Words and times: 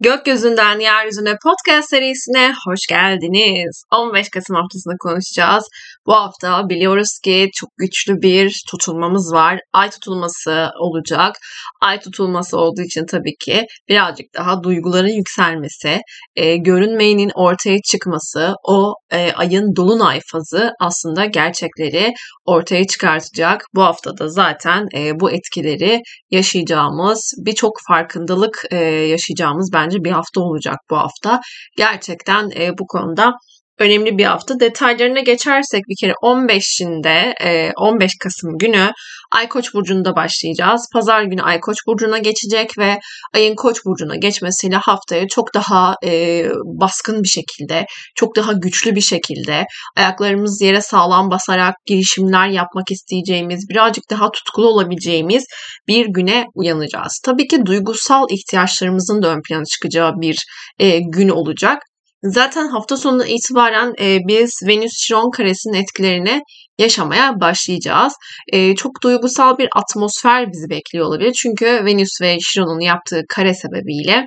Gökyüzünden 0.00 0.80
Yeryüzüne 0.80 1.36
podcast 1.42 1.90
serisine 1.90 2.54
hoş 2.66 2.80
geldiniz. 2.88 3.82
15 3.92 4.28
Kasım 4.30 4.56
haftasını 4.56 4.94
konuşacağız. 5.00 5.64
Bu 6.06 6.12
hafta 6.12 6.68
biliyoruz 6.68 7.18
ki 7.24 7.50
çok 7.54 7.70
güçlü 7.76 8.22
bir 8.22 8.62
tutulmamız 8.70 9.32
var. 9.32 9.60
Ay 9.72 9.90
tutulması 9.90 10.70
olacak. 10.80 11.36
Ay 11.82 12.00
tutulması 12.00 12.58
olduğu 12.58 12.82
için 12.82 13.06
tabii 13.06 13.36
ki 13.44 13.66
birazcık 13.88 14.26
daha 14.34 14.62
duyguların 14.62 15.16
yükselmesi, 15.16 16.00
e, 16.36 16.56
görünmeyenin 16.56 17.30
ortaya 17.34 17.78
çıkması, 17.90 18.54
o 18.68 18.94
e, 19.12 19.32
ayın 19.32 19.76
dolunay 19.76 20.20
fazı 20.32 20.70
aslında 20.80 21.24
gerçekleri 21.24 22.12
ortaya 22.46 22.86
çıkartacak. 22.86 23.64
Bu 23.74 23.82
haftada 23.82 24.28
zaten 24.28 24.86
e, 24.96 25.20
bu 25.20 25.30
etkileri 25.30 26.00
yaşayacağımız, 26.30 27.32
birçok 27.46 27.72
farkındalık 27.88 28.64
e, 28.70 28.76
yaşayacağımız 28.86 29.70
bence 29.74 29.97
bir 30.04 30.10
hafta 30.10 30.40
olacak 30.40 30.78
bu 30.90 30.96
hafta. 30.96 31.40
Gerçekten 31.76 32.50
e, 32.56 32.78
bu 32.78 32.86
konuda 32.86 33.32
önemli 33.78 34.18
bir 34.18 34.24
hafta. 34.24 34.60
Detaylarına 34.60 35.20
geçersek 35.20 35.82
bir 35.88 35.96
kere 36.00 36.12
15'inde 36.12 37.72
15 37.76 38.12
Kasım 38.20 38.58
günü 38.58 38.92
Ay 39.30 39.48
Koç 39.48 39.74
burcunda 39.74 40.16
başlayacağız. 40.16 40.88
Pazar 40.92 41.22
günü 41.22 41.42
Ay 41.42 41.60
Koç 41.60 41.76
burcuna 41.86 42.18
geçecek 42.18 42.78
ve 42.78 42.98
ayın 43.34 43.54
Koç 43.54 43.84
burcuna 43.84 44.16
geçmesiyle 44.16 44.76
haftaya 44.76 45.28
çok 45.28 45.54
daha 45.54 45.94
e, 46.04 46.42
baskın 46.64 47.22
bir 47.22 47.28
şekilde, 47.28 47.86
çok 48.14 48.36
daha 48.36 48.52
güçlü 48.52 48.94
bir 48.94 49.00
şekilde 49.00 49.66
ayaklarımız 49.96 50.62
yere 50.62 50.80
sağlam 50.80 51.30
basarak 51.30 51.74
girişimler 51.86 52.48
yapmak 52.48 52.90
isteyeceğimiz, 52.90 53.68
birazcık 53.68 54.04
daha 54.10 54.30
tutkulu 54.30 54.68
olabileceğimiz 54.68 55.44
bir 55.88 56.06
güne 56.06 56.46
uyanacağız. 56.54 57.20
Tabii 57.24 57.48
ki 57.48 57.66
duygusal 57.66 58.26
ihtiyaçlarımızın 58.30 59.22
da 59.22 59.28
ön 59.28 59.42
plana 59.48 59.64
çıkacağı 59.64 60.12
bir 60.20 60.36
e, 60.78 60.98
gün 60.98 61.28
olacak. 61.28 61.78
Zaten 62.22 62.68
hafta 62.68 62.96
sonu 62.96 63.24
itibaren 63.24 63.92
e, 64.00 64.18
biz 64.28 64.50
Venüs-Şiron 64.66 65.30
karesinin 65.36 65.74
etkilerini 65.74 66.40
yaşamaya 66.78 67.40
başlayacağız. 67.40 68.12
E, 68.52 68.74
çok 68.74 69.02
duygusal 69.02 69.58
bir 69.58 69.68
atmosfer 69.76 70.46
bizi 70.52 70.70
bekliyor 70.70 71.06
olabilir. 71.06 71.32
Çünkü 71.32 71.66
Venüs 71.66 72.20
ve 72.22 72.36
Şiron'un 72.40 72.80
yaptığı 72.80 73.22
kare 73.28 73.54
sebebiyle 73.54 74.24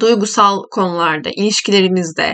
duygusal 0.00 0.62
konularda, 0.70 1.30
ilişkilerimizde, 1.36 2.32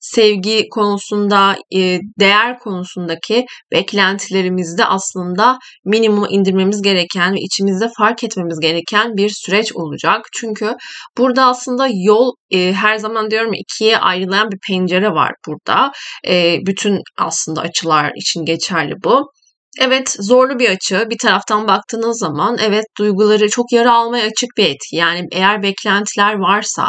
sevgi 0.00 0.68
konusunda, 0.70 1.56
e, 1.76 1.98
değer 2.20 2.58
konusundaki 2.58 3.44
beklentilerimizde 3.72 4.84
aslında 4.84 5.58
minimuma 5.84 6.28
indirmemiz 6.28 6.82
gereken 6.82 7.34
ve 7.34 7.40
içimizde 7.40 7.88
fark 7.98 8.24
etmemiz 8.24 8.60
gereken 8.60 9.16
bir 9.16 9.30
süreç 9.30 9.72
olacak. 9.74 10.26
Çünkü 10.40 10.74
burada 11.18 11.46
aslında 11.46 11.88
yol 11.92 12.32
e, 12.50 12.72
her 12.72 12.96
zaman 12.96 13.30
diyorum 13.30 13.52
ikiye 13.54 13.98
ayrılan 13.98 14.50
bir 14.50 14.58
pencere 14.68 15.10
var 15.10 15.32
burada. 15.46 15.92
E, 16.28 16.58
bütün 16.66 17.00
aslında 17.18 17.60
açılar 17.60 18.12
için 18.16 18.44
geçerli 18.44 18.94
bu. 19.04 19.32
Evet 19.80 20.16
zorlu 20.20 20.58
bir 20.58 20.70
açı. 20.70 21.06
Bir 21.10 21.18
taraftan 21.18 21.68
baktığınız 21.68 22.18
zaman 22.18 22.58
evet 22.60 22.84
duyguları 22.98 23.48
çok 23.48 23.72
yara 23.72 23.94
almaya 23.94 24.24
açık 24.24 24.48
bir 24.56 24.64
etki. 24.64 24.96
Yani 24.96 25.26
eğer 25.32 25.62
beklentiler 25.62 26.34
varsa, 26.34 26.88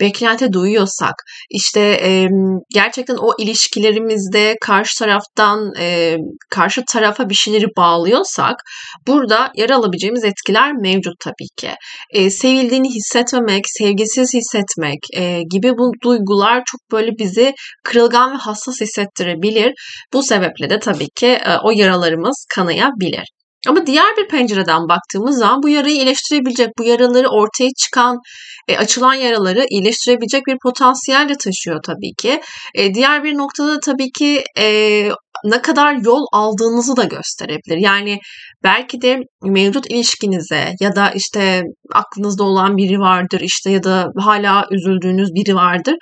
beklenti 0.00 0.52
duyuyorsak, 0.52 1.14
işte 1.50 1.80
e, 1.80 2.28
gerçekten 2.74 3.16
o 3.16 3.32
ilişkilerimizde 3.38 4.56
karşı 4.60 4.98
taraftan 4.98 5.72
e, 5.78 6.16
karşı 6.50 6.82
tarafa 6.92 7.28
bir 7.28 7.34
şeyleri 7.34 7.66
bağlıyorsak 7.76 8.56
burada 9.06 9.50
yara 9.56 9.76
alabileceğimiz 9.76 10.24
etkiler 10.24 10.72
mevcut 10.72 11.14
tabii 11.20 11.48
ki. 11.56 11.70
E, 12.10 12.30
sevildiğini 12.30 12.94
hissetmemek, 12.94 13.64
sevgisiz 13.66 14.34
hissetmek 14.34 14.98
e, 15.16 15.40
gibi 15.50 15.70
bu 15.78 15.92
duygular 16.04 16.62
çok 16.66 16.80
böyle 16.92 17.10
bizi 17.18 17.54
kırılgan 17.84 18.32
ve 18.32 18.36
hassas 18.36 18.80
hissettirebilir. 18.80 19.72
Bu 20.12 20.22
sebeple 20.22 20.70
de 20.70 20.78
tabii 20.78 21.08
ki 21.16 21.26
e, 21.26 21.56
o 21.64 21.70
yaralarımız 21.70 22.21
yaralarımız 22.22 22.46
kanayabilir. 22.54 23.24
Ama 23.68 23.86
diğer 23.86 24.16
bir 24.16 24.28
pencereden 24.28 24.88
baktığımız 24.88 25.38
zaman 25.38 25.62
bu 25.62 25.68
yarayı 25.68 25.96
iyileştirebilecek, 25.96 26.68
bu 26.78 26.84
yaraları 26.84 27.28
ortaya 27.28 27.70
çıkan, 27.78 28.16
e, 28.68 28.76
açılan 28.76 29.14
yaraları 29.14 29.64
iyileştirebilecek 29.70 30.46
bir 30.46 30.56
potansiyel 30.62 31.28
de 31.28 31.34
taşıyor 31.34 31.80
tabii 31.86 32.12
ki. 32.18 32.40
E, 32.74 32.94
diğer 32.94 33.24
bir 33.24 33.34
noktada 33.34 33.68
da 33.68 33.80
tabii 33.80 34.10
ki 34.18 34.42
e, 34.58 34.66
ne 35.44 35.62
kadar 35.62 35.94
yol 35.94 36.24
aldığınızı 36.32 36.96
da 36.96 37.04
gösterebilir. 37.04 37.76
Yani 37.78 38.18
belki 38.64 39.02
de 39.02 39.18
mevcut 39.42 39.86
ilişkinize 39.90 40.74
ya 40.80 40.96
da 40.96 41.10
işte 41.10 41.62
aklınızda 41.94 42.44
olan 42.44 42.76
biri 42.76 42.98
vardır 42.98 43.40
işte 43.42 43.70
ya 43.70 43.82
da 43.82 44.06
hala 44.18 44.66
üzüldüğünüz 44.70 45.28
biri 45.34 45.54
vardır 45.54 45.94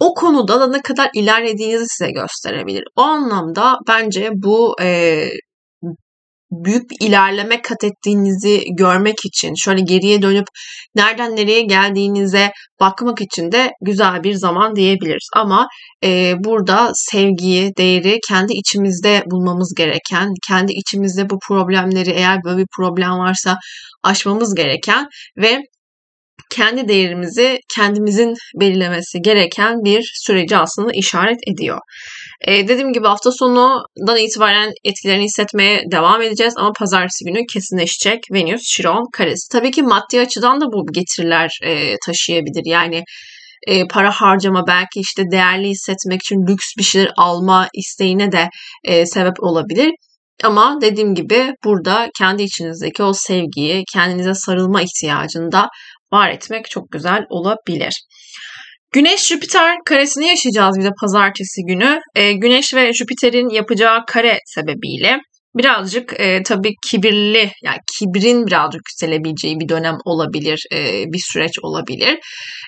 o 0.00 0.14
konuda 0.14 0.60
da 0.60 0.66
ne 0.66 0.82
kadar 0.82 1.10
ilerlediğinizi 1.14 1.84
size 1.88 2.10
gösterebilir. 2.10 2.84
O 2.96 3.02
anlamda 3.02 3.78
bence 3.88 4.30
bu 4.34 4.76
e, 4.82 5.28
büyük 6.64 6.90
bir 6.90 7.06
ilerleme 7.06 7.62
kat 7.62 7.84
ettiğinizi 7.84 8.64
görmek 8.78 9.16
için, 9.24 9.54
şöyle 9.56 9.80
geriye 9.80 10.22
dönüp 10.22 10.46
nereden 10.94 11.36
nereye 11.36 11.60
geldiğinize 11.62 12.52
bakmak 12.80 13.20
için 13.20 13.52
de 13.52 13.70
güzel 13.80 14.22
bir 14.22 14.34
zaman 14.34 14.76
diyebiliriz. 14.76 15.28
Ama 15.36 15.66
e, 16.04 16.34
burada 16.38 16.90
sevgiyi, 16.94 17.72
değeri 17.78 18.18
kendi 18.28 18.52
içimizde 18.52 19.22
bulmamız 19.26 19.74
gereken, 19.76 20.28
kendi 20.48 20.72
içimizde 20.72 21.30
bu 21.30 21.38
problemleri 21.48 22.10
eğer 22.10 22.38
böyle 22.44 22.58
bir 22.58 22.66
problem 22.76 23.10
varsa 23.10 23.58
aşmamız 24.02 24.54
gereken 24.54 25.06
ve 25.38 25.62
kendi 26.50 26.88
değerimizi 26.88 27.58
kendimizin 27.74 28.34
belirlemesi 28.60 29.22
gereken 29.22 29.74
bir 29.84 30.12
süreci 30.14 30.56
aslında 30.56 30.92
işaret 30.94 31.38
ediyor. 31.52 31.78
Ee, 32.40 32.68
dediğim 32.68 32.92
gibi 32.92 33.06
hafta 33.06 33.30
sonundan 33.32 34.16
itibaren 34.16 34.72
etkilerini 34.84 35.24
hissetmeye 35.24 35.82
devam 35.92 36.22
edeceğiz 36.22 36.54
ama 36.56 36.72
pazartesi 36.72 37.24
günü 37.24 37.46
kesinleşecek 37.52 38.18
Venüs, 38.32 38.62
Şiron 38.64 39.10
karesi. 39.12 39.48
Tabii 39.52 39.70
ki 39.70 39.82
maddi 39.82 40.20
açıdan 40.20 40.60
da 40.60 40.64
bu 40.64 40.92
getiriler 40.92 41.58
e, 41.62 41.94
taşıyabilir. 42.06 42.62
Yani 42.66 43.04
e, 43.66 43.88
para 43.88 44.10
harcama 44.10 44.66
belki 44.66 45.00
işte 45.00 45.22
değerli 45.30 45.68
hissetmek 45.68 46.20
için 46.20 46.46
lüks 46.48 46.66
bir 46.78 46.82
şeyler 46.82 47.12
alma 47.16 47.68
isteğine 47.74 48.32
de 48.32 48.48
e, 48.84 49.06
sebep 49.06 49.42
olabilir. 49.42 49.90
Ama 50.44 50.78
dediğim 50.80 51.14
gibi 51.14 51.52
burada 51.64 52.08
kendi 52.18 52.42
içinizdeki 52.42 53.02
o 53.02 53.12
sevgiyi, 53.12 53.84
kendinize 53.92 54.34
sarılma 54.34 54.82
ihtiyacını 54.82 55.52
da 55.52 55.68
var 56.12 56.30
etmek 56.30 56.70
çok 56.70 56.90
güzel 56.90 57.22
olabilir. 57.30 58.06
Güneş 58.96 59.26
Jüpiter 59.26 59.76
karesini 59.84 60.26
yaşayacağız 60.26 60.78
bir 60.78 60.84
de 60.84 60.90
pazartesi 61.00 61.62
günü. 61.66 62.00
E, 62.14 62.32
Güneş 62.32 62.74
ve 62.74 62.92
Jüpiter'in 62.92 63.48
yapacağı 63.48 64.06
kare 64.06 64.38
sebebiyle 64.46 65.18
birazcık 65.56 66.20
e, 66.20 66.42
tabii 66.42 66.74
kibirli 66.90 67.50
yani 67.64 67.78
kibrin 67.98 68.46
birazcık 68.46 68.80
yükselebileceği 68.80 69.60
bir 69.60 69.68
dönem 69.68 69.96
olabilir, 70.04 70.66
e, 70.72 71.04
bir 71.06 71.22
süreç 71.32 71.58
olabilir. 71.62 72.18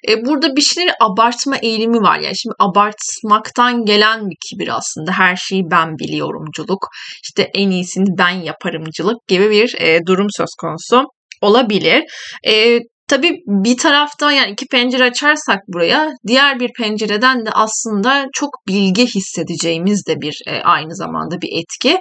E, 0.09 0.25
burada 0.25 0.57
bir 0.57 0.61
şeyleri 0.61 0.93
abartma 1.01 1.57
eğilimi 1.63 1.99
var. 1.99 2.19
Yani 2.19 2.39
şimdi 2.39 2.55
abartmaktan 2.59 3.85
gelen 3.85 4.21
bir 4.21 4.37
kibir 4.51 4.77
aslında. 4.77 5.13
Her 5.13 5.37
şeyi 5.37 5.63
ben 5.71 5.99
biliyorumculuk, 5.99 6.89
işte 7.23 7.51
en 7.55 7.71
iyisini 7.71 8.07
ben 8.19 8.31
yaparımcılık 8.31 9.29
gibi 9.29 9.51
bir 9.51 9.75
e, 9.81 10.01
durum 10.07 10.27
söz 10.37 10.51
konusu 10.61 11.05
olabilir. 11.43 12.03
E, 12.47 12.79
Tabii 13.09 13.43
bir 13.47 13.77
tarafta 13.77 14.33
yani 14.33 14.51
iki 14.51 14.67
pencere 14.67 15.05
açarsak 15.05 15.59
buraya 15.69 16.11
diğer 16.27 16.61
bir 16.61 16.71
pencereden 16.79 17.47
de 17.47 17.51
aslında 17.51 18.27
çok 18.33 18.51
bilgi 18.69 19.07
hissedeceğimiz 19.07 20.07
de 20.07 20.21
bir 20.21 20.41
e, 20.47 20.61
aynı 20.63 20.97
zamanda 20.97 21.41
bir 21.41 21.49
etki. 21.61 21.99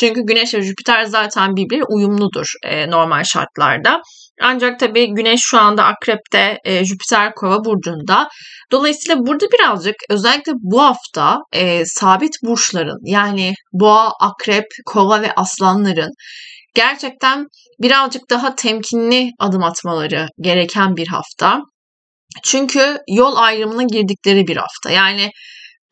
Çünkü 0.00 0.20
Güneş 0.24 0.54
ve 0.54 0.62
Jüpiter 0.62 1.02
zaten 1.02 1.56
birbiri 1.56 1.82
uyumludur 1.84 2.46
e, 2.64 2.90
normal 2.90 3.24
şartlarda. 3.24 4.00
Ancak 4.42 4.78
tabii 4.80 5.14
Güneş 5.14 5.40
şu 5.42 5.58
anda 5.58 5.84
Akrep'te, 5.84 6.58
e, 6.64 6.84
Jüpiter 6.84 7.34
Kova 7.34 7.64
burcunda. 7.64 8.28
Dolayısıyla 8.72 9.16
burada 9.26 9.46
birazcık 9.52 9.94
özellikle 10.10 10.52
bu 10.56 10.82
hafta 10.82 11.38
e, 11.52 11.82
sabit 11.86 12.34
burçların 12.44 12.98
yani 13.04 13.54
Boğa, 13.72 14.12
Akrep, 14.20 14.64
Kova 14.86 15.22
ve 15.22 15.32
Aslanların 15.36 16.10
gerçekten 16.74 17.46
birazcık 17.82 18.30
daha 18.30 18.54
temkinli 18.54 19.30
adım 19.38 19.62
atmaları 19.62 20.28
gereken 20.40 20.96
bir 20.96 21.08
hafta. 21.08 21.60
Çünkü 22.44 22.98
yol 23.08 23.36
ayrımına 23.36 23.82
girdikleri 23.82 24.46
bir 24.46 24.56
hafta. 24.56 24.90
Yani 24.90 25.30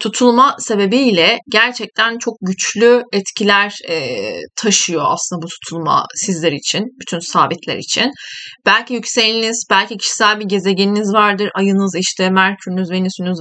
tutulma 0.01 0.57
sebebiyle 0.59 1.39
gerçekten 1.51 2.19
çok 2.19 2.35
güçlü 2.41 3.03
etkiler 3.13 3.75
e, 3.89 4.19
taşıyor 4.57 5.05
aslında 5.07 5.43
bu 5.43 5.47
tutulma 5.49 6.05
sizler 6.15 6.53
için, 6.53 6.85
bütün 7.01 7.19
sabitler 7.19 7.77
için. 7.77 8.11
Belki 8.67 8.95
yükseleniniz, 8.95 9.67
belki 9.71 9.97
kişisel 9.97 10.41
bir 10.41 10.45
gezegeniniz 10.45 11.13
vardır. 11.15 11.51
Ayınız 11.55 11.95
işte 11.99 12.31
Merkür'ünüz, 12.31 12.91
Venüs'ünüz, 12.91 13.39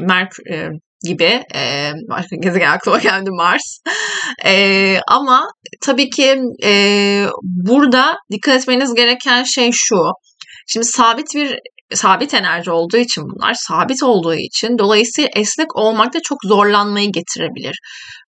Merkür, 0.00 0.50
e, 0.52 0.68
gibi 1.02 1.42
e, 1.54 1.92
gezegen 2.40 2.70
aklıma 2.70 2.98
geldi 2.98 3.30
Mars. 3.30 3.78
E, 4.46 5.00
ama 5.08 5.46
tabii 5.82 6.10
ki 6.10 6.38
e, 6.64 7.26
burada 7.42 8.16
dikkat 8.32 8.54
etmeniz 8.54 8.94
gereken 8.94 9.44
şey 9.44 9.70
şu. 9.72 9.96
Şimdi 10.66 10.86
sabit 10.86 11.34
bir 11.34 11.58
sabit 11.94 12.34
enerji 12.34 12.70
olduğu 12.70 12.96
için 12.96 13.24
bunlar 13.24 13.54
sabit 13.54 14.02
olduğu 14.02 14.34
için 14.34 14.78
dolayısıyla 14.78 15.30
esnek 15.36 15.76
olmakta 15.76 16.18
çok 16.24 16.38
zorlanmayı 16.44 17.12
getirebilir. 17.12 17.78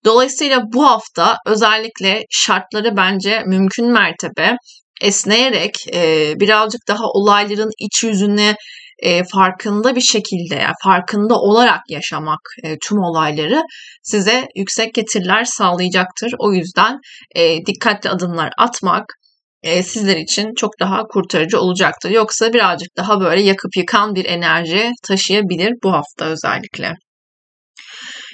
Dolayısıyla 0.05 0.61
bu 0.73 0.87
hafta 0.87 1.37
özellikle 1.45 2.21
şartları 2.29 2.97
bence 2.97 3.43
mümkün 3.45 3.91
mertebe 3.91 4.55
esneyerek 5.01 5.75
e, 5.93 6.33
birazcık 6.39 6.81
daha 6.87 7.03
olayların 7.03 7.71
iç 7.79 8.03
yüzüne 8.03 8.55
e, 9.01 9.23
farkında 9.23 9.95
bir 9.95 10.01
şekilde, 10.01 10.55
yani 10.55 10.73
farkında 10.83 11.35
olarak 11.35 11.79
yaşamak 11.89 12.39
e, 12.63 12.77
tüm 12.87 12.97
olayları 12.97 13.61
size 14.03 14.47
yüksek 14.55 14.93
getiriler 14.93 15.43
sağlayacaktır. 15.43 16.33
O 16.39 16.53
yüzden 16.53 16.99
e, 17.35 17.65
dikkatli 17.65 18.09
adımlar 18.09 18.51
atmak, 18.57 19.05
e, 19.63 19.83
sizler 19.83 20.17
için 20.17 20.53
çok 20.57 20.71
daha 20.79 21.03
kurtarıcı 21.03 21.59
olacaktır. 21.59 22.09
Yoksa 22.09 22.53
birazcık 22.53 22.97
daha 22.97 23.19
böyle 23.21 23.41
yakıp 23.41 23.77
yıkan 23.77 24.15
bir 24.15 24.25
enerji 24.25 24.91
taşıyabilir 25.03 25.73
bu 25.83 25.91
hafta 25.91 26.25
özellikle. 26.25 26.93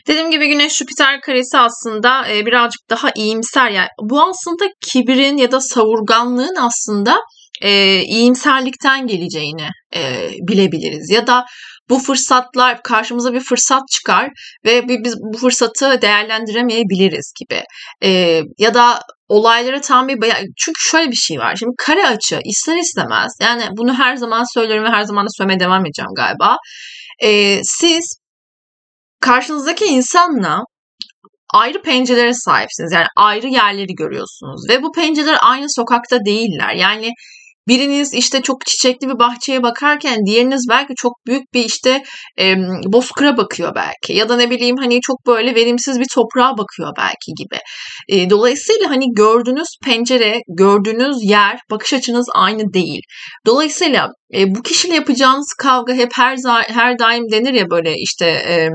Dediğim 0.08 0.31
gibi 0.31 0.48
Güneş 0.48 0.78
Jüpiter 0.78 1.22
karesi 1.22 1.58
aslında 1.58 2.28
e, 2.30 2.46
birazcık 2.46 2.90
daha 2.90 3.10
iyimser. 3.16 3.69
Yani 3.69 3.88
bu 4.02 4.22
aslında 4.22 4.66
kibirin 4.81 5.38
ya 5.38 5.52
da 5.52 5.62
savurganlığın 5.62 6.56
aslında 6.56 7.19
e, 7.62 8.01
iyimserlikten 8.01 9.07
geleceğini 9.07 9.69
e, 9.95 10.30
bilebiliriz. 10.48 11.09
Ya 11.12 11.27
da 11.27 11.45
bu 11.89 12.00
fırsatlar 12.00 12.83
karşımıza 12.83 13.33
bir 13.33 13.39
fırsat 13.39 13.81
çıkar 13.92 14.30
ve 14.65 14.88
biz 14.88 15.15
bu 15.33 15.38
fırsatı 15.38 16.01
değerlendiremeyebiliriz 16.01 17.33
gibi. 17.39 17.63
E, 18.04 18.42
ya 18.57 18.74
da 18.74 19.00
olaylara 19.27 19.81
tam 19.81 20.07
bir 20.07 20.33
çünkü 20.57 20.80
şöyle 20.80 21.12
bir 21.12 21.15
şey 21.15 21.38
var. 21.38 21.56
Şimdi 21.56 21.71
kare 21.77 22.07
açı 22.07 22.39
ister 22.45 22.77
istemez 22.77 23.31
yani 23.42 23.63
bunu 23.77 23.94
her 23.94 24.15
zaman 24.15 24.44
söylüyorum 24.54 24.86
ve 24.86 24.89
her 24.89 25.01
zaman 25.01 25.25
da 25.25 25.30
söylemeye 25.38 25.59
devam 25.59 25.86
edeceğim 25.86 26.12
galiba. 26.15 26.57
E, 27.24 27.59
siz 27.63 28.18
karşınızdaki 29.21 29.86
insanla 29.86 30.63
ayrı 31.54 31.81
pencerelere 31.81 32.33
sahipsiniz. 32.33 32.92
Yani 32.94 33.07
ayrı 33.15 33.48
yerleri 33.48 33.95
görüyorsunuz 33.95 34.69
ve 34.69 34.83
bu 34.83 34.92
pencereler 34.92 35.38
aynı 35.42 35.65
sokakta 35.69 36.25
değiller. 36.25 36.74
Yani 36.75 37.12
Biriniz 37.68 38.14
işte 38.14 38.42
çok 38.42 38.66
çiçekli 38.66 39.10
bir 39.10 39.19
bahçeye 39.19 39.64
bakarken 39.64 40.19
diğeriniz 40.25 40.66
belki 40.69 40.94
çok 40.98 41.14
büyük 41.28 41.54
bir 41.54 41.66
işte 41.66 42.04
e, 42.40 42.56
bozkıra 42.86 43.38
bakıyor 43.38 43.75
belki 43.75 44.14
ya 44.14 44.30
da 44.30 44.36
ne 44.36 44.50
bileyim 44.50 44.75
hani 44.80 45.02
çok 45.02 45.28
böyle 45.28 45.56
verimsiz 45.56 46.00
bir 46.00 46.08
toprağa 46.14 46.58
bakıyor 46.58 46.92
belki 46.98 47.31
gibi. 47.38 47.60
E, 48.10 48.30
dolayısıyla 48.30 48.90
hani 48.90 49.06
gördüğünüz 49.16 49.68
pencere, 49.86 50.40
gördüğünüz 50.58 51.18
yer, 51.30 51.60
bakış 51.72 51.94
açınız 51.94 52.25
aynı 52.36 52.74
değil. 52.74 53.02
Dolayısıyla 53.46 54.10
e, 54.34 54.56
bu 54.56 54.62
kişiyle 54.62 54.96
yapacağınız 54.96 55.54
kavga 55.60 55.94
hep 55.94 56.10
her 56.16 56.38
her 56.68 57.00
daim 57.00 57.24
denir 57.31 57.54
ya 57.54 57.69
böyle 57.69 57.94
işte 57.98 58.25
e, 58.25 58.69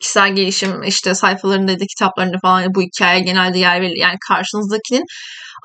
kişisel 0.00 0.34
gelişim 0.34 0.82
işte 0.82 1.14
sayfalarında 1.14 1.72
da 1.72 1.84
kitaplarında 1.96 2.36
falan 2.42 2.64
bu 2.74 2.82
hikaye 2.82 3.20
genelde 3.20 3.58
yer 3.58 3.80
verilir. 3.80 4.00
Yani 4.00 4.16
karşınızdakinin 4.28 5.04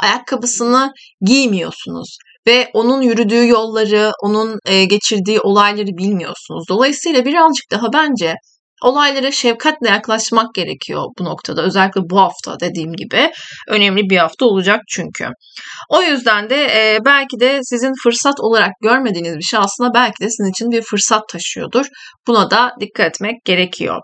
ayakkabısını 0.03 0.91
giymiyorsunuz 1.21 2.17
ve 2.47 2.69
onun 2.73 3.01
yürüdüğü 3.01 3.47
yolları, 3.47 4.11
onun 4.23 4.59
e, 4.65 4.85
geçirdiği 4.85 5.39
olayları 5.39 5.87
bilmiyorsunuz. 5.87 6.63
Dolayısıyla 6.69 7.25
birazcık 7.25 7.71
daha 7.71 7.93
bence 7.93 8.35
olaylara 8.83 9.31
şefkatle 9.31 9.89
yaklaşmak 9.89 10.53
gerekiyor 10.55 11.03
bu 11.19 11.23
noktada. 11.23 11.63
Özellikle 11.63 12.01
bu 12.09 12.19
hafta 12.19 12.59
dediğim 12.59 12.93
gibi 12.93 13.31
önemli 13.69 14.09
bir 14.09 14.17
hafta 14.17 14.45
olacak 14.45 14.79
çünkü. 14.89 15.29
O 15.89 16.01
yüzden 16.01 16.49
de 16.49 16.55
e, 16.55 16.99
belki 17.05 17.39
de 17.39 17.59
sizin 17.63 17.91
fırsat 18.03 18.39
olarak 18.39 18.71
görmediğiniz 18.81 19.37
bir 19.37 19.43
şey 19.43 19.59
aslında 19.59 19.93
belki 19.93 20.23
de 20.23 20.29
sizin 20.29 20.51
için 20.51 20.71
bir 20.71 20.81
fırsat 20.81 21.29
taşıyordur. 21.29 21.85
Buna 22.27 22.51
da 22.51 22.71
dikkat 22.79 23.07
etmek 23.07 23.45
gerekiyor. 23.45 24.01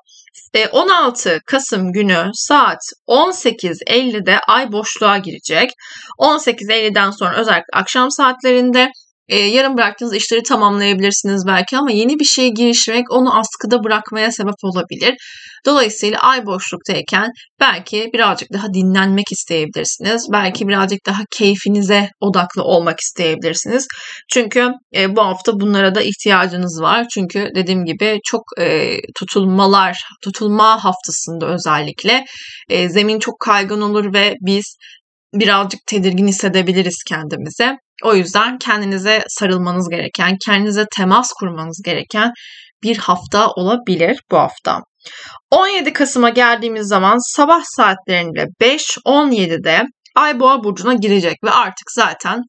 16 0.71 1.29
e, 1.29 1.39
Kasım 1.45 1.91
günü 1.91 2.29
saat 2.33 2.79
18.50'de 3.07 4.39
ay 4.47 4.71
boşluğa 4.71 5.17
girecek. 5.17 5.69
18.50'den 6.19 7.11
sonra 7.11 7.35
özellikle 7.35 7.73
akşam 7.73 8.11
saatlerinde 8.11 8.91
e, 9.31 9.37
yarım 9.37 9.77
bıraktığınız 9.77 10.15
işleri 10.15 10.43
tamamlayabilirsiniz 10.43 11.43
belki 11.47 11.77
ama 11.77 11.91
yeni 11.91 12.19
bir 12.19 12.25
şeye 12.25 12.49
girişmek 12.49 13.11
onu 13.11 13.39
askıda 13.39 13.83
bırakmaya 13.83 14.31
sebep 14.31 14.55
olabilir. 14.63 15.15
Dolayısıyla 15.65 16.19
ay 16.19 16.45
boşluktayken 16.45 17.29
belki 17.59 18.09
birazcık 18.13 18.53
daha 18.53 18.73
dinlenmek 18.73 19.31
isteyebilirsiniz. 19.31 20.27
Belki 20.31 20.67
birazcık 20.67 20.99
daha 21.05 21.23
keyfinize 21.37 22.09
odaklı 22.19 22.63
olmak 22.63 22.99
isteyebilirsiniz. 22.99 23.87
Çünkü 24.33 24.69
e, 24.95 25.15
bu 25.15 25.21
hafta 25.21 25.59
bunlara 25.59 25.95
da 25.95 26.01
ihtiyacınız 26.01 26.81
var. 26.81 27.05
Çünkü 27.13 27.49
dediğim 27.55 27.85
gibi 27.85 28.19
çok 28.25 28.41
e, 28.59 28.97
tutulmalar, 29.19 29.97
tutulma 30.23 30.83
haftasında 30.83 31.45
özellikle 31.45 32.23
e, 32.69 32.89
zemin 32.89 33.19
çok 33.19 33.39
kaygan 33.39 33.81
olur 33.81 34.13
ve 34.13 34.35
biz 34.41 34.75
birazcık 35.33 35.79
tedirgin 35.87 36.27
hissedebiliriz 36.27 37.03
kendimize. 37.07 37.77
O 38.03 38.15
yüzden 38.15 38.57
kendinize 38.57 39.23
sarılmanız 39.27 39.89
gereken, 39.89 40.37
kendinize 40.45 40.85
temas 40.95 41.33
kurmanız 41.33 41.81
gereken 41.85 42.31
bir 42.83 42.97
hafta 42.97 43.51
olabilir 43.51 44.19
bu 44.31 44.37
hafta. 44.37 44.79
17 45.51 45.93
Kasım'a 45.93 46.29
geldiğimiz 46.29 46.87
zaman 46.87 47.35
sabah 47.35 47.61
saatlerinde 47.65 48.45
5-17'de 48.61 49.83
Ay 50.15 50.39
Boğa 50.39 50.63
burcuna 50.63 50.93
girecek 50.93 51.37
ve 51.43 51.51
artık 51.51 51.91
zaten 51.91 52.41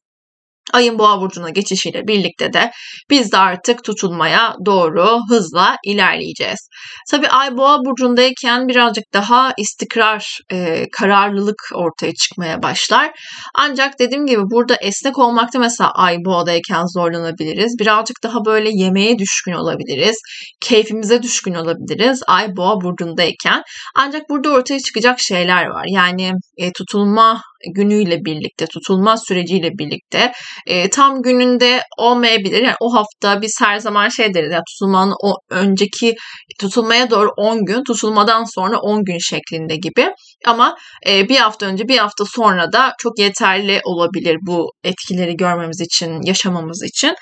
Ayın 0.73 0.99
boğa 0.99 1.21
burcuna 1.21 1.49
geçişiyle 1.49 2.07
birlikte 2.07 2.53
de 2.53 2.71
biz 3.09 3.31
de 3.31 3.37
artık 3.37 3.83
tutulmaya 3.83 4.55
doğru 4.65 5.19
hızla 5.29 5.75
ilerleyeceğiz. 5.85 6.67
Tabi 7.11 7.27
ay 7.27 7.57
boğa 7.57 7.77
burcundayken 7.79 8.67
birazcık 8.67 9.03
daha 9.13 9.53
istikrar, 9.57 10.37
e, 10.51 10.85
kararlılık 10.97 11.61
ortaya 11.73 12.13
çıkmaya 12.13 12.63
başlar. 12.63 13.11
Ancak 13.55 13.99
dediğim 13.99 14.25
gibi 14.25 14.41
burada 14.41 14.75
esnek 14.75 15.19
olmakta 15.19 15.59
mesela 15.59 15.91
ay 15.91 16.17
boğadayken 16.25 16.83
zorlanabiliriz. 16.93 17.75
Birazcık 17.79 18.15
daha 18.23 18.45
böyle 18.45 18.69
yemeğe 18.73 19.17
düşkün 19.19 19.53
olabiliriz. 19.53 20.15
Keyfimize 20.61 21.23
düşkün 21.23 21.53
olabiliriz 21.53 22.21
ay 22.27 22.47
boğa 22.57 22.75
burcundayken. 22.81 23.61
Ancak 23.95 24.21
burada 24.29 24.49
ortaya 24.49 24.79
çıkacak 24.79 25.19
şeyler 25.19 25.65
var. 25.65 25.85
Yani 25.87 26.31
e, 26.57 26.71
tutulma 26.71 27.41
günüyle 27.75 28.17
birlikte, 28.25 28.65
tutulma 28.65 29.17
süreciyle 29.17 29.69
birlikte 29.79 30.31
e, 30.67 30.89
tam 30.89 31.21
gününde 31.21 31.81
olmayabilir. 31.97 32.63
Yani 32.63 32.75
o 32.81 32.93
hafta 32.93 33.41
biz 33.41 33.55
her 33.61 33.77
zaman 33.77 34.09
şey 34.09 34.33
deriz. 34.33 34.51
Yani 34.51 34.63
tutulmanın 34.73 35.13
o 35.23 35.33
önceki 35.49 36.13
tutulmaya 36.59 37.09
doğru 37.09 37.29
10 37.37 37.65
gün, 37.65 37.83
tutulmadan 37.83 38.43
sonra 38.55 38.77
10 38.79 39.03
gün 39.03 39.17
şeklinde 39.17 39.75
gibi. 39.75 40.11
Ama 40.45 40.75
e, 41.07 41.29
bir 41.29 41.37
hafta 41.37 41.65
önce, 41.65 41.87
bir 41.87 41.97
hafta 41.97 42.25
sonra 42.25 42.71
da 42.73 42.93
çok 42.99 43.19
yeterli 43.19 43.81
olabilir 43.83 44.37
bu 44.47 44.71
etkileri 44.83 45.35
görmemiz 45.35 45.81
için, 45.81 46.21
yaşamamız 46.25 46.83
için. 46.83 47.15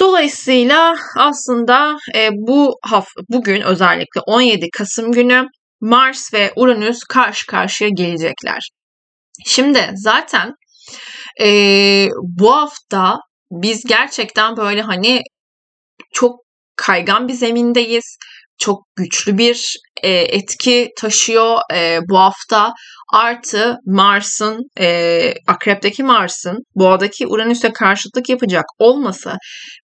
Dolayısıyla 0.00 0.96
aslında 1.16 1.96
e, 2.14 2.28
bu 2.32 2.74
hafta, 2.82 3.22
bugün 3.28 3.60
özellikle 3.60 4.20
17 4.26 4.68
Kasım 4.78 5.12
günü 5.12 5.46
Mars 5.80 6.34
ve 6.34 6.52
Uranüs 6.56 6.98
karşı 7.08 7.46
karşıya 7.46 7.90
gelecekler. 7.96 8.68
Şimdi 9.46 9.90
zaten 9.94 10.54
e, 11.40 12.08
bu 12.22 12.56
hafta 12.56 13.18
biz 13.50 13.84
gerçekten 13.84 14.56
böyle 14.56 14.82
hani 14.82 15.22
çok 16.12 16.40
kaygan 16.76 17.28
bir 17.28 17.32
zemindeyiz. 17.32 18.16
Çok 18.58 18.78
güçlü 18.96 19.38
bir 19.38 19.76
e, 20.02 20.10
etki 20.10 20.88
taşıyor 20.96 21.58
e, 21.74 21.98
bu 22.10 22.18
hafta. 22.18 22.72
Artı 23.12 23.76
Mars'ın, 23.86 24.62
e, 24.80 25.34
Akrep'teki 25.46 26.02
Mars'ın 26.02 26.58
Boğa'daki 26.74 27.26
Uranüs'e 27.26 27.72
karşıtlık 27.72 28.28
yapacak 28.28 28.64
olması 28.78 29.36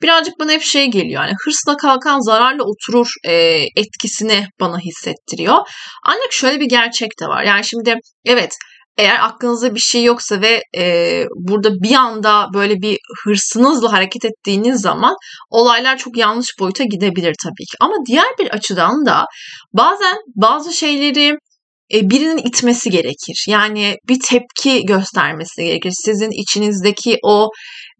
birazcık 0.02 0.34
bana 0.40 0.52
hep 0.52 0.62
şey 0.62 0.86
geliyor. 0.86 1.22
Yani 1.22 1.32
hırsla 1.44 1.76
kalkan 1.76 2.20
zararla 2.20 2.62
oturur 2.64 3.06
e, 3.24 3.34
etkisini 3.76 4.46
bana 4.60 4.78
hissettiriyor. 4.78 5.58
Ancak 6.06 6.32
şöyle 6.32 6.60
bir 6.60 6.68
gerçek 6.68 7.20
de 7.20 7.26
var. 7.26 7.42
Yani 7.42 7.64
şimdi 7.64 7.94
evet 8.24 8.56
eğer 8.98 9.24
aklınızda 9.24 9.74
bir 9.74 9.80
şey 9.80 10.04
yoksa 10.04 10.40
ve 10.40 10.62
e, 10.76 11.24
burada 11.36 11.70
bir 11.70 11.94
anda 11.94 12.48
böyle 12.54 12.74
bir 12.74 12.98
hırsınızla 13.24 13.92
hareket 13.92 14.24
ettiğiniz 14.24 14.80
zaman 14.80 15.14
olaylar 15.50 15.96
çok 15.96 16.16
yanlış 16.16 16.48
boyuta 16.60 16.84
gidebilir 16.84 17.34
tabii 17.44 17.64
ki. 17.70 17.76
Ama 17.80 17.94
diğer 18.06 18.26
bir 18.38 18.50
açıdan 18.50 19.06
da 19.06 19.24
bazen 19.72 20.16
bazı 20.36 20.72
şeyleri 20.72 21.38
birinin 22.02 22.36
itmesi 22.36 22.90
gerekir. 22.90 23.44
Yani 23.48 23.96
bir 24.08 24.18
tepki 24.20 24.86
göstermesi 24.86 25.64
gerekir. 25.64 25.92
Sizin 26.04 26.30
içinizdeki 26.30 27.18
o 27.24 27.48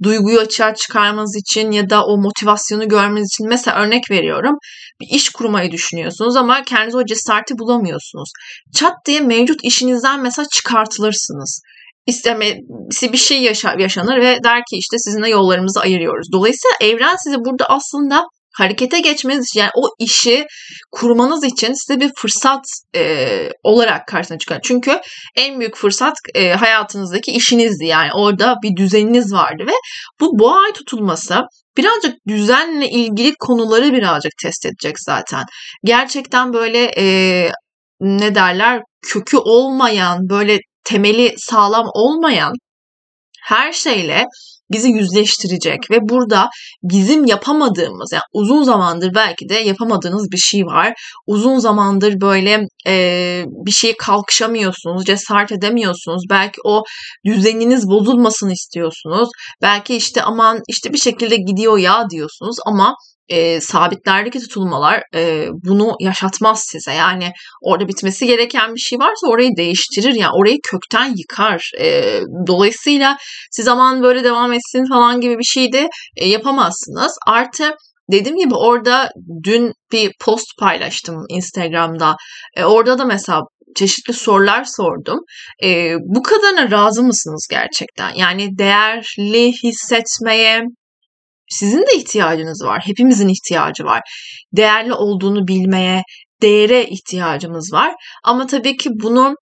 duyguyu 0.02 0.38
açığa 0.38 0.74
çıkarmanız 0.74 1.36
için 1.36 1.70
ya 1.70 1.90
da 1.90 2.04
o 2.04 2.18
motivasyonu 2.18 2.88
görmeniz 2.88 3.28
için 3.34 3.48
mesela 3.48 3.76
örnek 3.76 4.10
veriyorum 4.10 4.54
bir 5.00 5.16
iş 5.16 5.28
kurmayı 5.28 5.70
düşünüyorsunuz 5.70 6.36
ama 6.36 6.62
kendiniz 6.62 6.94
o 6.94 7.04
cesareti 7.04 7.58
bulamıyorsunuz. 7.58 8.30
Çat 8.76 8.92
diye 9.06 9.20
mevcut 9.20 9.60
işinizden 9.62 10.22
mesela 10.22 10.46
çıkartılırsınız. 10.52 11.60
istemesi 12.06 13.12
bir 13.12 13.16
şey 13.16 13.42
yaşa, 13.42 13.74
yaşanır 13.78 14.20
ve 14.20 14.38
der 14.44 14.58
ki 14.58 14.76
işte 14.76 14.98
sizinle 14.98 15.28
yollarımızı 15.28 15.80
ayırıyoruz. 15.80 16.28
Dolayısıyla 16.32 16.76
evren 16.80 17.16
size 17.24 17.36
burada 17.36 17.64
aslında 17.68 18.24
harekete 18.54 19.00
geçmeniz 19.00 19.46
için 19.48 19.60
yani 19.60 19.70
o 19.74 19.88
işi 19.98 20.46
kurmanız 20.90 21.44
için 21.44 21.72
size 21.72 22.00
bir 22.00 22.10
fırsat 22.16 22.64
e, 22.96 23.50
olarak 23.62 24.06
karşısına 24.06 24.38
çıkar. 24.38 24.60
Çünkü 24.62 25.00
en 25.36 25.60
büyük 25.60 25.76
fırsat 25.76 26.14
e, 26.34 26.52
hayatınızdaki 26.52 27.32
işinizdi 27.32 27.84
yani 27.84 28.10
orada 28.14 28.54
bir 28.62 28.76
düzeniniz 28.76 29.32
vardı 29.32 29.62
ve 29.66 29.72
bu 30.20 30.38
boğa 30.38 30.60
ay 30.64 30.72
tutulması 30.72 31.40
birazcık 31.76 32.14
düzenle 32.28 32.88
ilgili 32.88 33.34
konuları 33.34 33.92
birazcık 33.92 34.32
test 34.42 34.66
edecek 34.66 34.96
zaten. 34.98 35.44
Gerçekten 35.84 36.52
böyle 36.52 36.90
e, 36.98 37.06
ne 38.00 38.34
derler 38.34 38.80
kökü 39.02 39.36
olmayan 39.36 40.18
böyle 40.30 40.58
temeli 40.84 41.34
sağlam 41.36 41.86
olmayan 41.94 42.52
her 43.42 43.72
şeyle 43.72 44.24
bizi 44.72 44.88
yüzleştirecek 44.88 45.90
ve 45.90 45.98
burada 46.00 46.48
bizim 46.82 47.24
yapamadığımız 47.24 48.10
yani 48.12 48.22
uzun 48.32 48.62
zamandır 48.62 49.14
belki 49.14 49.48
de 49.48 49.54
yapamadığınız 49.54 50.28
bir 50.32 50.38
şey 50.38 50.66
var. 50.66 50.92
Uzun 51.26 51.58
zamandır 51.58 52.20
böyle 52.20 52.60
e, 52.86 53.44
bir 53.66 53.72
şeye 53.72 53.94
kalkışamıyorsunuz, 53.96 55.04
cesaret 55.04 55.52
edemiyorsunuz. 55.52 56.22
Belki 56.30 56.60
o 56.64 56.82
düzeniniz 57.26 57.88
bozulmasını 57.88 58.52
istiyorsunuz. 58.52 59.28
Belki 59.62 59.96
işte 59.96 60.22
aman 60.22 60.60
işte 60.68 60.92
bir 60.92 60.98
şekilde 60.98 61.36
gidiyor 61.36 61.78
ya 61.78 62.04
diyorsunuz 62.10 62.56
ama 62.66 62.94
e, 63.28 63.60
sabitlerdeki 63.60 64.38
tutulmalar 64.38 65.02
e, 65.14 65.48
bunu 65.52 65.92
yaşatmaz 66.00 66.62
size. 66.66 66.92
Yani 66.92 67.32
orada 67.62 67.88
bitmesi 67.88 68.26
gereken 68.26 68.74
bir 68.74 68.80
şey 68.80 68.98
varsa 68.98 69.26
orayı 69.28 69.50
değiştirir. 69.56 70.14
Yani 70.14 70.32
orayı 70.40 70.56
kökten 70.70 71.14
yıkar. 71.16 71.70
E, 71.80 72.20
dolayısıyla 72.46 73.16
siz 73.50 73.64
zaman 73.64 74.02
böyle 74.02 74.24
devam 74.24 74.52
etsin 74.52 74.88
falan 74.88 75.20
gibi 75.20 75.38
bir 75.38 75.44
şey 75.44 75.72
de 75.72 75.88
e, 76.16 76.28
yapamazsınız. 76.28 77.12
Artı 77.26 77.74
dediğim 78.12 78.36
gibi 78.38 78.54
orada 78.54 79.08
dün 79.44 79.72
bir 79.92 80.12
post 80.20 80.46
paylaştım 80.60 81.16
Instagram'da. 81.28 82.16
E, 82.56 82.64
orada 82.64 82.98
da 82.98 83.04
mesela 83.04 83.40
çeşitli 83.76 84.12
sorular 84.12 84.64
sordum. 84.64 85.18
E, 85.62 85.94
bu 86.00 86.22
kadarına 86.22 86.70
razı 86.70 87.02
mısınız 87.02 87.46
gerçekten? 87.50 88.14
Yani 88.14 88.58
değerli 88.58 89.52
hissetmeye, 89.52 90.62
sizin 91.50 91.80
de 91.80 91.96
ihtiyacınız 91.96 92.64
var. 92.64 92.82
Hepimizin 92.86 93.28
ihtiyacı 93.28 93.84
var. 93.84 94.00
Değerli 94.52 94.92
olduğunu 94.92 95.48
bilmeye, 95.48 96.02
değere 96.42 96.84
ihtiyacımız 96.84 97.72
var. 97.72 97.94
Ama 98.24 98.46
tabii 98.46 98.76
ki 98.76 98.90
bunu 99.02 99.34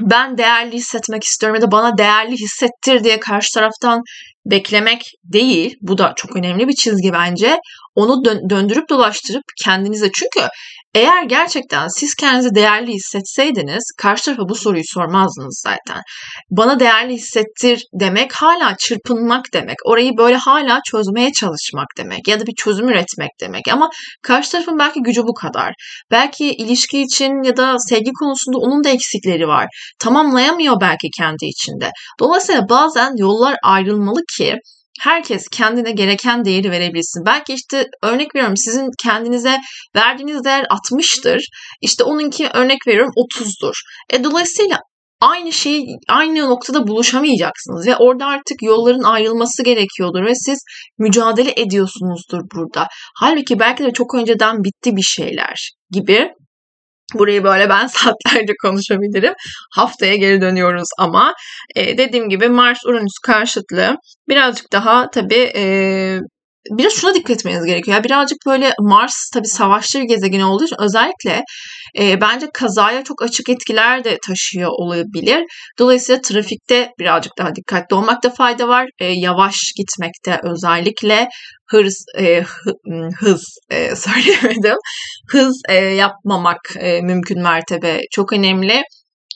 ben 0.00 0.38
değerli 0.38 0.72
hissetmek 0.72 1.24
istiyorum 1.24 1.56
ya 1.56 1.62
da 1.62 1.72
bana 1.72 1.98
değerli 1.98 2.32
hissettir 2.32 3.04
diye 3.04 3.20
karşı 3.20 3.54
taraftan 3.54 4.02
beklemek 4.46 5.02
değil. 5.24 5.74
Bu 5.80 5.98
da 5.98 6.12
çok 6.16 6.36
önemli 6.36 6.68
bir 6.68 6.74
çizgi 6.74 7.12
bence. 7.12 7.58
Onu 7.94 8.12
dö- 8.12 8.50
döndürüp 8.50 8.88
dolaştırıp 8.88 9.42
kendinize 9.64 10.10
çünkü 10.12 10.48
eğer 10.94 11.22
gerçekten 11.22 11.88
siz 11.88 12.14
kendinizi 12.14 12.54
değerli 12.54 12.92
hissetseydiniz 12.92 13.84
karşı 13.98 14.24
tarafa 14.24 14.48
bu 14.48 14.54
soruyu 14.54 14.82
sormazdınız 14.86 15.62
zaten. 15.64 16.02
Bana 16.50 16.80
değerli 16.80 17.12
hissettir 17.12 17.84
demek 18.00 18.32
hala 18.32 18.76
çırpınmak 18.76 19.44
demek. 19.52 19.76
Orayı 19.84 20.10
böyle 20.18 20.36
hala 20.36 20.80
çözmeye 20.90 21.32
çalışmak 21.32 21.86
demek 21.98 22.28
ya 22.28 22.40
da 22.40 22.46
bir 22.46 22.54
çözüm 22.54 22.88
üretmek 22.88 23.30
demek. 23.40 23.68
Ama 23.68 23.90
karşı 24.22 24.52
tarafın 24.52 24.78
belki 24.78 25.02
gücü 25.02 25.22
bu 25.22 25.34
kadar. 25.34 25.74
Belki 26.10 26.50
ilişki 26.52 27.02
için 27.02 27.42
ya 27.42 27.56
da 27.56 27.76
sevgi 27.78 28.10
konusunda 28.20 28.58
onun 28.58 28.84
da 28.84 28.88
eksikleri 28.88 29.48
var. 29.48 29.66
Tamamlayamıyor 29.98 30.80
belki 30.80 31.08
kendi 31.18 31.44
içinde. 31.46 31.90
Dolayısıyla 32.20 32.68
bazen 32.68 33.12
yollar 33.16 33.56
ayrılmalı 33.62 34.20
ki 34.36 34.56
herkes 35.00 35.48
kendine 35.52 35.92
gereken 35.92 36.44
değeri 36.44 36.70
verebilsin. 36.70 37.26
Belki 37.26 37.54
işte 37.54 37.86
örnek 38.02 38.34
veriyorum 38.34 38.56
sizin 38.56 38.88
kendinize 39.02 39.58
verdiğiniz 39.96 40.44
değer 40.44 40.64
60'tır. 40.64 41.40
İşte 41.80 42.04
onunki 42.04 42.48
örnek 42.54 42.78
veriyorum 42.86 43.12
30'dur. 43.16 43.74
E 44.12 44.24
dolayısıyla 44.24 44.78
aynı 45.20 45.52
şey 45.52 45.86
aynı 46.08 46.50
noktada 46.50 46.86
buluşamayacaksınız 46.86 47.86
ve 47.86 47.96
orada 47.96 48.26
artık 48.26 48.62
yolların 48.62 49.02
ayrılması 49.02 49.62
gerekiyordur 49.62 50.24
ve 50.26 50.34
siz 50.34 50.58
mücadele 50.98 51.52
ediyorsunuzdur 51.56 52.40
burada. 52.54 52.86
Halbuki 53.20 53.58
belki 53.58 53.84
de 53.84 53.92
çok 53.92 54.14
önceden 54.14 54.64
bitti 54.64 54.96
bir 54.96 55.02
şeyler 55.02 55.70
gibi 55.90 56.28
Burayı 57.14 57.44
böyle 57.44 57.68
ben 57.68 57.86
saatlerce 57.86 58.52
konuşabilirim. 58.62 59.34
Haftaya 59.74 60.16
geri 60.16 60.40
dönüyoruz 60.40 60.88
ama 60.98 61.34
e, 61.76 61.98
dediğim 61.98 62.28
gibi 62.28 62.48
Mars-Uranüs 62.48 63.18
karşıtlığı 63.26 63.96
birazcık 64.28 64.72
daha 64.72 65.10
tabii 65.10 65.52
e, 65.56 66.18
biraz 66.70 66.92
şuna 66.92 67.14
dikkat 67.14 67.30
etmeniz 67.36 67.64
gerekiyor. 67.64 67.96
Yani 67.96 68.04
birazcık 68.04 68.38
böyle 68.46 68.72
Mars 68.80 69.30
tabii 69.34 69.46
savaşçı 69.46 70.00
bir 70.00 70.08
gezegen 70.08 70.40
olduğu 70.40 70.64
için 70.64 70.76
özellikle 70.80 71.42
e, 71.98 72.20
bence 72.20 72.46
kazaya 72.54 73.04
çok 73.04 73.22
açık 73.22 73.48
etkiler 73.48 74.04
de 74.04 74.18
taşıyor 74.26 74.70
olabilir. 74.72 75.44
Dolayısıyla 75.78 76.20
trafikte 76.20 76.90
birazcık 76.98 77.32
daha 77.38 77.54
dikkatli 77.54 77.96
olmakta 77.96 78.30
fayda 78.30 78.68
var. 78.68 78.86
E, 78.98 79.04
yavaş 79.06 79.56
gitmekte 79.76 80.40
özellikle 80.42 81.28
hırs, 81.70 82.04
e, 82.18 82.42
hız 83.20 83.44
e, 83.70 83.96
söyleyemedim. 83.96 84.76
Hız 85.32 85.62
e, 85.68 85.74
yapmamak 85.74 86.60
e, 86.78 87.00
mümkün 87.00 87.42
mertebe 87.42 88.00
çok 88.10 88.32
önemli. 88.32 88.82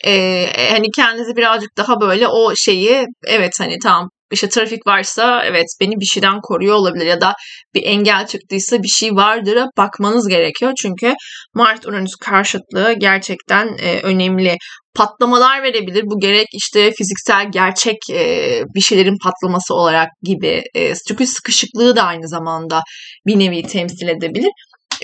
E, 0.04 0.46
hani 0.70 0.90
kendinizi 0.96 1.36
birazcık 1.36 1.76
daha 1.76 2.00
böyle 2.00 2.28
o 2.28 2.56
şeyi 2.56 3.06
evet 3.26 3.52
hani 3.58 3.78
tamam 3.82 4.08
işte 4.34 4.48
trafik 4.48 4.86
varsa 4.86 5.44
evet 5.44 5.66
beni 5.80 6.00
bir 6.00 6.04
şeyden 6.04 6.40
koruyor 6.42 6.74
olabilir 6.74 7.06
ya 7.06 7.20
da 7.20 7.34
bir 7.74 7.82
engel 7.82 8.26
çıktıysa 8.26 8.82
bir 8.82 8.88
şey 8.88 9.10
vardır 9.10 9.58
bakmanız 9.76 10.28
gerekiyor. 10.28 10.72
Çünkü 10.82 11.14
Mart 11.54 11.86
Uranüs 11.86 12.14
karşıtlığı 12.20 12.92
gerçekten 12.92 13.76
e, 13.78 14.00
önemli. 14.02 14.56
Patlamalar 14.96 15.62
verebilir. 15.62 16.02
Bu 16.06 16.20
gerek 16.20 16.46
işte 16.52 16.92
fiziksel 16.98 17.46
gerçek 17.52 17.96
e, 18.10 18.62
bir 18.74 18.80
şeylerin 18.80 19.16
patlaması 19.24 19.74
olarak 19.74 20.08
gibi. 20.22 20.62
E, 20.76 20.94
çünkü 21.08 21.26
sıkışıklığı 21.26 21.96
da 21.96 22.02
aynı 22.02 22.28
zamanda 22.28 22.82
bir 23.26 23.38
nevi 23.38 23.62
temsil 23.62 24.08
edebilir 24.08 24.50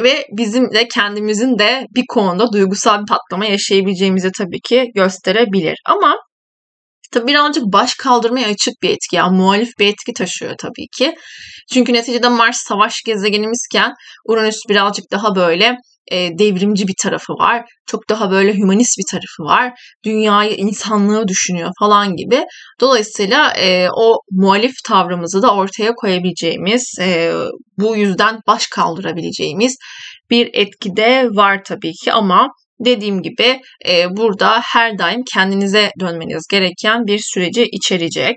ve 0.03 0.25
bizim 0.39 0.73
de 0.73 0.89
kendimizin 0.89 1.59
de 1.59 1.87
bir 1.97 2.05
konuda 2.09 2.53
duygusal 2.53 3.01
bir 3.01 3.07
patlama 3.07 3.47
yaşayabileceğimizi 3.47 4.31
tabii 4.39 4.61
ki 4.61 4.87
gösterebilir. 4.95 5.77
Ama 5.87 6.17
Tabii 7.13 7.27
birazcık 7.27 7.65
baş 7.65 7.95
kaldırmaya 7.95 8.49
açık 8.49 8.83
bir 8.83 8.91
etki. 8.91 9.17
Yani 9.17 9.37
muhalif 9.37 9.69
bir 9.79 9.87
etki 9.87 10.13
taşıyor 10.13 10.55
tabii 10.59 10.87
ki. 10.99 11.15
Çünkü 11.73 11.93
neticede 11.93 12.29
Mars 12.29 12.57
savaş 12.57 13.03
gezegenimizken 13.07 13.93
Uranüs 14.29 14.59
birazcık 14.69 15.05
daha 15.13 15.37
böyle 15.37 15.77
e, 16.11 16.39
devrimci 16.39 16.89
bir 16.89 16.95
tarafı 17.03 17.33
var. 17.33 17.65
Çok 17.87 18.09
daha 18.09 18.31
böyle 18.31 18.55
hümanist 18.55 18.99
bir 18.99 19.05
tarafı 19.11 19.43
var. 19.43 19.73
Dünyayı, 20.05 20.55
insanlığı 20.55 21.29
düşünüyor 21.29 21.71
falan 21.79 22.17
gibi. 22.17 22.45
Dolayısıyla 22.81 23.53
e, 23.53 23.89
o 23.97 24.17
muhalif 24.31 24.75
tavrımızı 24.85 25.43
da 25.43 25.55
ortaya 25.55 25.93
koyabileceğimiz, 25.95 26.95
e, 27.01 27.33
bu 27.79 27.97
yüzden 27.97 28.41
baş 28.47 28.67
kaldırabileceğimiz 28.67 29.77
bir 30.31 30.51
etki 30.53 30.97
de 30.97 31.29
var 31.33 31.61
tabii 31.65 31.93
ki 31.93 32.13
ama 32.13 32.49
dediğim 32.85 33.23
gibi 33.23 33.61
e, 33.89 34.17
burada 34.17 34.61
her 34.65 34.99
daim 34.99 35.23
kendinize 35.35 35.91
dönmeniz 36.01 36.43
gereken 36.51 37.07
bir 37.07 37.19
süreci 37.19 37.69
içerecek. 37.73 38.37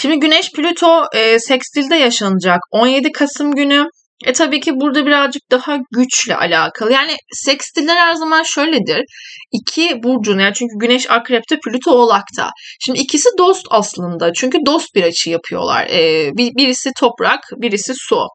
Şimdi 0.00 0.20
Güneş 0.20 0.52
Plüto 0.52 1.04
e, 1.14 1.38
sekstilde 1.38 1.96
yaşanacak 1.96 2.60
17 2.70 3.12
Kasım 3.12 3.54
günü. 3.54 3.86
E 4.26 4.32
tabii 4.32 4.60
ki 4.60 4.72
burada 4.74 5.06
birazcık 5.06 5.42
daha 5.50 5.78
güçle 5.96 6.36
alakalı. 6.36 6.92
Yani 6.92 7.16
sekstiller 7.32 7.96
her 7.96 8.14
zaman 8.14 8.42
şöyledir. 8.42 9.04
İki 9.52 10.02
burcun 10.02 10.38
yani 10.38 10.54
çünkü 10.54 10.72
Güneş 10.80 11.10
Akrep'te, 11.10 11.58
Plüto 11.64 11.90
Oğlak'ta. 11.90 12.50
Şimdi 12.80 12.98
ikisi 12.98 13.28
dost 13.38 13.66
aslında. 13.70 14.32
Çünkü 14.32 14.58
dost 14.66 14.94
bir 14.94 15.02
açı 15.02 15.30
yapıyorlar. 15.30 15.86
Ee, 15.86 16.30
birisi 16.36 16.90
toprak, 17.00 17.40
birisi 17.56 17.92
su 17.96 18.26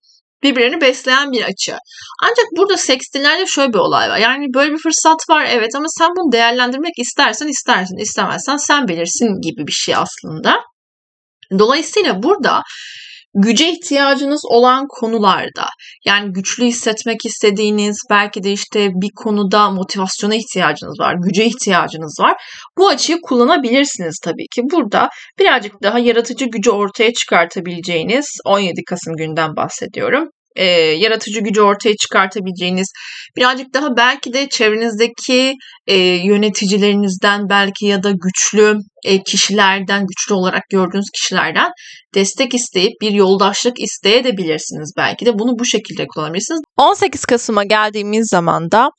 birbirlerini 0.43 0.81
besleyen 0.81 1.31
bir 1.31 1.43
açı. 1.43 1.77
Ancak 2.23 2.45
burada 2.57 2.77
sekstillerde 2.77 3.45
şöyle 3.45 3.73
bir 3.73 3.77
olay 3.77 4.09
var. 4.09 4.17
Yani 4.17 4.45
böyle 4.53 4.71
bir 4.71 4.77
fırsat 4.77 5.19
var 5.29 5.47
evet 5.49 5.75
ama 5.75 5.85
sen 5.89 6.09
bunu 6.09 6.31
değerlendirmek 6.31 6.93
istersen 6.97 7.47
istersin, 7.47 7.97
istemezsen 7.97 8.57
sen 8.57 8.87
bilirsin 8.87 9.41
gibi 9.41 9.67
bir 9.67 9.71
şey 9.71 9.95
aslında. 9.95 10.61
Dolayısıyla 11.59 12.23
burada 12.23 12.61
güce 13.35 13.69
ihtiyacınız 13.71 14.41
olan 14.49 14.85
konularda 14.89 15.65
yani 16.05 16.31
güçlü 16.33 16.65
hissetmek 16.65 17.25
istediğiniz 17.25 17.97
belki 18.09 18.43
de 18.43 18.51
işte 18.51 18.89
bir 18.93 19.11
konuda 19.15 19.69
motivasyona 19.69 20.35
ihtiyacınız 20.35 20.99
var, 20.99 21.15
güce 21.23 21.45
ihtiyacınız 21.45 22.17
var. 22.19 22.35
Bu 22.77 22.87
açıyı 22.87 23.17
kullanabilirsiniz 23.21 24.19
tabii 24.23 24.47
ki. 24.55 24.61
Burada 24.71 25.09
birazcık 25.39 25.83
daha 25.83 25.99
yaratıcı 25.99 26.45
gücü 26.45 26.71
ortaya 26.71 27.13
çıkartabileceğiniz 27.13 28.25
17 28.45 28.83
Kasım 28.83 29.15
günden 29.15 29.55
bahsediyorum. 29.55 30.29
E, 30.55 30.65
yaratıcı 30.75 31.39
gücü 31.39 31.61
ortaya 31.61 31.95
çıkartabileceğiniz, 31.95 32.87
birazcık 33.37 33.73
daha 33.73 33.97
belki 33.97 34.33
de 34.33 34.49
çevrenizdeki 34.49 35.53
e, 35.87 35.97
yöneticilerinizden 35.97 37.49
belki 37.49 37.85
ya 37.85 38.03
da 38.03 38.11
güçlü 38.11 38.77
e, 39.03 39.23
kişilerden, 39.23 40.05
güçlü 40.07 40.35
olarak 40.35 40.63
gördüğünüz 40.69 41.09
kişilerden 41.21 41.71
destek 42.15 42.53
isteyip 42.53 42.93
bir 43.01 43.11
yoldaşlık 43.11 43.79
isteyebilirsiniz 43.79 44.93
belki 44.97 45.25
de. 45.25 45.39
Bunu 45.39 45.59
bu 45.59 45.65
şekilde 45.65 46.07
kullanabilirsiniz. 46.07 46.61
18 46.77 47.25
Kasım'a 47.25 47.63
geldiğimiz 47.63 48.27
zaman 48.31 48.71
da 48.71 48.89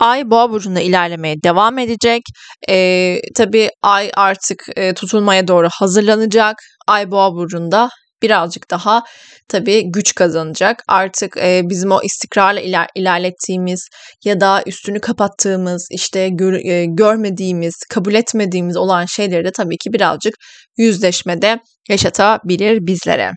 Ay 0.00 0.30
boğa 0.30 0.50
burcunda 0.50 0.80
ilerlemeye 0.80 1.42
devam 1.44 1.78
edecek. 1.78 2.22
Ee, 2.68 3.20
tabii 3.36 3.70
ay 3.82 4.10
artık 4.16 4.64
e, 4.76 4.94
tutulmaya 4.94 5.48
doğru 5.48 5.68
hazırlanacak. 5.72 6.56
Ay 6.88 7.10
boğa 7.10 7.32
burcunda 7.32 7.88
birazcık 8.22 8.70
daha 8.70 9.02
tabii 9.48 9.92
güç 9.92 10.14
kazanacak. 10.14 10.82
Artık 10.88 11.36
e, 11.36 11.62
bizim 11.64 11.92
o 11.92 12.00
istikrarla 12.02 12.60
iler, 12.60 12.86
ilerlettiğimiz 12.94 13.88
ya 14.24 14.40
da 14.40 14.62
üstünü 14.66 15.00
kapattığımız, 15.00 15.88
işte 15.90 16.28
gör, 16.28 16.52
e, 16.52 16.84
görmediğimiz, 16.86 17.74
kabul 17.90 18.14
etmediğimiz 18.14 18.76
olan 18.76 19.06
şeyleri 19.06 19.44
de 19.44 19.52
tabii 19.52 19.76
ki 19.76 19.92
birazcık 19.92 20.34
yüzleşmede 20.78 21.58
yaşatabilir 21.88 22.78
bizlere. 22.86 23.30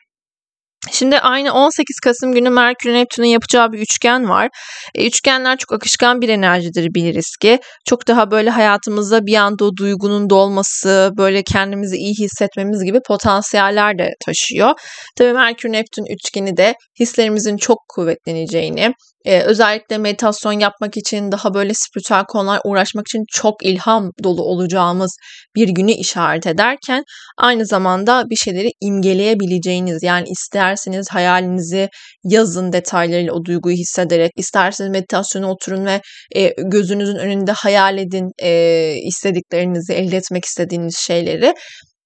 Şimdi 0.91 1.19
aynı 1.19 1.53
18 1.53 1.99
Kasım 1.99 2.31
günü 2.31 2.49
Merkür 2.49 2.93
Neptün'ün 2.93 3.27
yapacağı 3.27 3.71
bir 3.71 3.79
üçgen 3.79 4.29
var. 4.29 4.49
E, 4.95 5.07
üçgenler 5.07 5.57
çok 5.57 5.73
akışkan 5.73 6.21
bir 6.21 6.29
enerjidir 6.29 6.93
biliriz 6.95 7.35
ki. 7.41 7.59
Çok 7.85 8.07
daha 8.07 8.31
böyle 8.31 8.49
hayatımızda 8.49 9.25
bir 9.25 9.35
anda 9.35 9.65
o 9.65 9.71
duygunun 9.79 10.29
dolması, 10.29 11.11
böyle 11.17 11.43
kendimizi 11.43 11.95
iyi 11.95 12.13
hissetmemiz 12.19 12.83
gibi 12.83 12.99
potansiyeller 13.07 13.97
de 13.97 14.09
taşıyor. 14.25 14.73
Tabii 15.17 15.33
Merkür 15.33 15.71
Neptün 15.71 16.05
üçgeni 16.15 16.57
de 16.57 16.75
hislerimizin 16.99 17.57
çok 17.57 17.77
kuvvetleneceğini, 17.89 18.93
ee, 19.25 19.41
özellikle 19.41 19.97
meditasyon 19.97 20.59
yapmak 20.59 20.97
için, 20.97 21.31
daha 21.31 21.53
böyle 21.53 21.73
spiritüel 21.73 22.23
konular 22.27 22.61
uğraşmak 22.65 23.07
için 23.07 23.23
çok 23.31 23.65
ilham 23.65 24.11
dolu 24.23 24.43
olacağımız 24.43 25.17
bir 25.55 25.69
günü 25.69 25.91
işaret 25.91 26.47
ederken 26.47 27.03
aynı 27.37 27.65
zamanda 27.65 28.23
bir 28.29 28.35
şeyleri 28.35 28.69
imgeleyebileceğiniz 28.81 30.03
yani 30.03 30.27
isterseniz 30.29 31.07
hayalinizi 31.11 31.89
yazın 32.23 32.73
detaylarıyla 32.73 33.33
o 33.33 33.45
duyguyu 33.45 33.75
hissederek, 33.75 34.31
isterseniz 34.37 34.91
meditasyona 34.91 35.51
oturun 35.51 35.85
ve 35.85 36.01
e, 36.35 36.53
gözünüzün 36.57 37.15
önünde 37.15 37.51
hayal 37.51 37.97
edin 37.97 38.29
e, 38.41 38.93
istediklerinizi, 39.07 39.93
elde 39.93 40.17
etmek 40.17 40.45
istediğiniz 40.45 40.97
şeyleri 40.97 41.53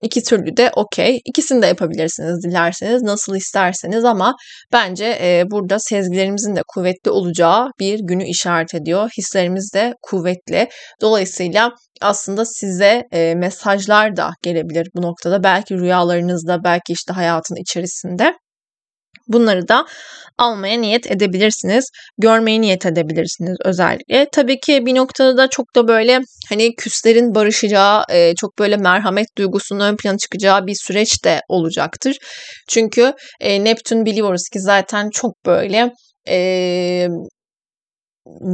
İki 0.04 0.24
türlü 0.24 0.58
de 0.58 0.72
okey. 0.76 1.20
İkisini 1.26 1.62
de 1.62 1.66
yapabilirsiniz 1.68 2.44
dilerseniz, 2.44 3.02
nasıl 3.02 3.36
isterseniz 3.36 4.06
ama 4.06 4.36
bence 4.74 5.06
e, 5.06 5.44
burada 5.52 5.80
sezgilerimizin 5.80 6.56
de 6.56 6.62
kuvvetli 6.68 7.12
olacağı 7.12 7.68
bir 7.80 8.00
günü 8.00 8.26
işaret 8.26 8.76
ediyor. 8.76 9.10
Hislerimiz 9.18 9.72
de 9.74 9.94
kuvvetli. 10.02 10.70
Dolayısıyla 11.02 11.72
aslında 12.02 12.46
size 12.46 13.04
e, 13.12 13.36
mesajlar 13.36 14.18
da 14.18 14.30
gelebilir 14.44 14.88
bu 14.96 15.02
noktada. 15.02 15.44
Belki 15.44 15.76
rüyalarınızda, 15.76 16.64
belki 16.64 16.94
işte 16.94 17.14
hayatın 17.14 17.56
içerisinde. 17.56 18.34
Bunları 19.30 19.68
da 19.68 19.86
almaya 20.38 20.78
niyet 20.82 21.12
edebilirsiniz. 21.12 21.86
Görmeye 22.18 22.62
niyet 22.62 22.86
edebilirsiniz 22.86 23.58
özellikle. 23.66 24.28
Tabii 24.32 24.60
ki 24.60 24.86
bir 24.86 24.96
noktada 24.96 25.38
da 25.38 25.48
çok 25.50 25.76
da 25.76 25.88
böyle 25.88 26.20
hani 26.50 26.76
küslerin 26.76 27.36
barışacağı, 27.36 28.04
e, 28.10 28.36
çok 28.36 28.60
böyle 28.60 28.78
merhamet 28.78 29.28
duygusunun 29.38 29.80
ön 29.80 29.96
plana 29.96 30.18
çıkacağı 30.18 30.68
bir 30.68 30.76
süreç 30.76 31.26
de 31.26 31.42
olacaktır. 31.50 32.18
Çünkü 32.70 33.14
e, 33.40 33.64
Neptün 33.64 34.06
biliyoruz 34.06 34.44
ki 34.54 34.60
zaten 34.60 35.10
çok 35.10 35.46
böyle 35.46 35.92
e, 36.30 37.08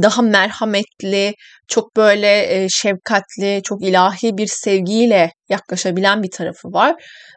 daha 0.02 0.22
merhametli, 0.22 1.34
çok 1.68 1.96
böyle 1.96 2.66
şefkatli, 2.70 3.60
çok 3.64 3.82
ilahi 3.82 4.36
bir 4.38 4.46
sevgiyle 4.46 5.30
yaklaşabilen 5.48 6.22
bir 6.22 6.30
tarafı 6.30 6.68
var. 6.68 6.94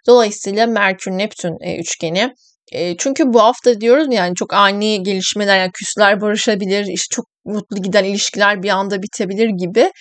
Dolayısıyla 0.07 0.67
Merkür 0.67 1.11
Neptün 1.11 1.79
üçgeni 1.79 2.33
e, 2.71 2.97
çünkü 2.97 3.33
bu 3.33 3.41
hafta 3.43 3.81
diyoruz 3.81 4.07
yani 4.11 4.35
çok 4.35 4.53
ani 4.53 5.03
gelişmeler 5.03 5.59
yani 5.59 5.71
küsler 5.73 6.21
barışabilir, 6.21 6.85
işte 6.85 7.15
çok 7.15 7.25
mutlu 7.45 7.81
giden 7.81 8.03
ilişkiler 8.03 8.63
bir 8.63 8.69
anda 8.69 9.01
bitebilir 9.01 9.49
gibi. 9.49 9.91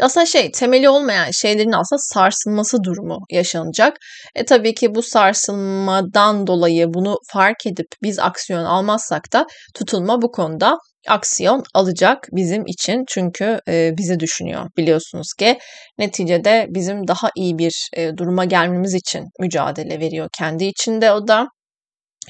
Aslında 0.00 0.26
şey 0.26 0.50
temeli 0.50 0.88
olmayan 0.88 1.30
şeylerin 1.30 1.72
aslında 1.72 1.98
sarsılması 1.98 2.84
durumu 2.84 3.18
yaşanacak. 3.30 3.96
E 4.34 4.44
tabii 4.44 4.74
ki 4.74 4.94
bu 4.94 5.02
sarsılmadan 5.02 6.46
dolayı 6.46 6.94
bunu 6.94 7.18
fark 7.32 7.66
edip 7.66 7.86
biz 8.02 8.18
aksiyon 8.18 8.64
almazsak 8.64 9.32
da 9.32 9.46
tutulma 9.74 10.22
bu 10.22 10.30
konuda 10.32 10.78
aksiyon 11.08 11.62
alacak 11.74 12.28
bizim 12.32 12.66
için 12.66 13.04
çünkü 13.08 13.58
e, 13.68 13.92
bizi 13.98 14.20
düşünüyor 14.20 14.70
biliyorsunuz 14.76 15.32
ki 15.38 15.58
neticede 15.98 16.66
bizim 16.70 17.08
daha 17.08 17.30
iyi 17.36 17.58
bir 17.58 17.88
e, 17.96 18.16
duruma 18.16 18.44
gelmemiz 18.44 18.94
için 18.94 19.24
mücadele 19.40 20.00
veriyor 20.00 20.28
kendi 20.38 20.64
içinde 20.64 21.12
o 21.12 21.28
da 21.28 21.48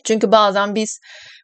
çünkü 0.04 0.32
bazen 0.32 0.74
biz 0.74 0.98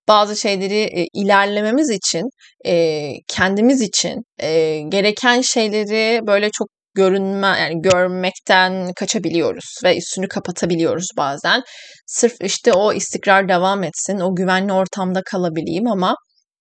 bazı 0.08 0.36
şeyleri 0.36 1.00
e, 1.00 1.06
ilerlememiz 1.14 1.90
için, 1.90 2.30
e, 2.66 3.12
kendimiz 3.28 3.80
için 3.80 4.22
e, 4.42 4.80
gereken 4.88 5.40
şeyleri 5.40 6.26
böyle 6.26 6.50
çok 6.50 6.68
görünme 6.94 7.46
yani 7.46 7.82
görmekten 7.82 8.92
kaçabiliyoruz 8.92 9.78
ve 9.84 9.96
üstünü 9.96 10.28
kapatabiliyoruz 10.28 11.06
bazen. 11.16 11.62
Sırf 12.06 12.32
işte 12.40 12.72
o 12.72 12.92
istikrar 12.92 13.48
devam 13.48 13.84
etsin, 13.84 14.20
o 14.20 14.36
güvenli 14.36 14.72
ortamda 14.72 15.22
kalabileyim 15.22 15.86
ama 15.86 16.14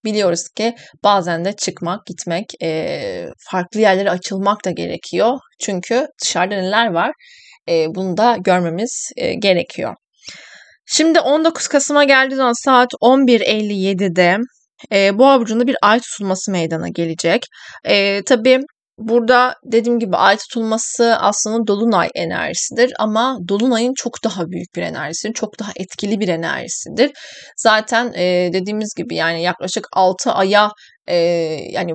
biliyoruz 0.05 0.43
ki 0.55 0.75
bazen 1.03 1.45
de 1.45 1.53
çıkmak, 1.53 2.05
gitmek, 2.05 2.45
e, 2.63 3.25
farklı 3.51 3.79
yerlere 3.79 4.11
açılmak 4.11 4.65
da 4.65 4.71
gerekiyor. 4.71 5.37
Çünkü 5.59 6.07
dışarıda 6.23 6.55
neler 6.55 6.93
var 6.93 7.11
e, 7.69 7.85
bunu 7.95 8.17
da 8.17 8.37
görmemiz 8.39 9.11
e, 9.17 9.33
gerekiyor. 9.33 9.95
Şimdi 10.91 11.19
19 11.19 11.67
Kasım'a 11.67 12.03
geldiği 12.03 12.35
zaman 12.35 12.63
saat 12.63 12.89
11.57'de 13.01 14.37
e, 14.91 15.17
Boğa 15.17 15.39
burcunda 15.39 15.67
bir 15.67 15.77
ay 15.81 15.99
tutulması 15.99 16.51
meydana 16.51 16.87
gelecek. 16.87 17.45
E, 17.85 18.23
tabii 18.23 18.59
burada 18.97 19.55
dediğim 19.65 19.99
gibi 19.99 20.15
ay 20.15 20.37
tutulması 20.37 21.15
aslında 21.19 21.67
dolunay 21.67 22.09
enerjisidir 22.15 22.93
ama 22.99 23.37
dolunayın 23.47 23.93
çok 23.97 24.23
daha 24.23 24.47
büyük 24.47 24.75
bir 24.75 24.81
enerjisidir. 24.81 25.33
Çok 25.33 25.59
daha 25.59 25.71
etkili 25.75 26.19
bir 26.19 26.27
enerjisidir. 26.27 27.11
Zaten 27.57 28.13
e, 28.13 28.49
dediğimiz 28.53 28.93
gibi 28.97 29.15
yani 29.15 29.43
yaklaşık 29.43 29.87
6 29.93 30.31
aya 30.31 30.69
e, 31.07 31.15
yani 31.71 31.93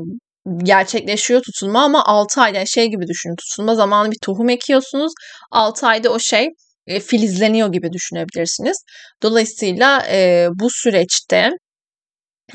gerçekleşiyor 0.65 1.43
tutulma 1.43 1.83
ama 1.83 2.05
6 2.07 2.41
ayda 2.41 2.67
şey 2.67 2.87
gibi 2.87 3.07
düşünün. 3.07 3.37
Tutulma 3.37 3.75
zamanı 3.75 4.11
bir 4.11 4.19
tohum 4.23 4.49
ekiyorsunuz. 4.49 5.13
6 5.51 5.87
ayda 5.87 6.11
o 6.11 6.19
şey 6.19 6.49
e, 6.87 7.01
filizleniyor 7.01 7.73
gibi 7.73 7.93
düşünebilirsiniz. 7.93 8.77
Dolayısıyla 9.23 10.03
e, 10.11 10.49
bu 10.61 10.69
süreçte 10.71 11.51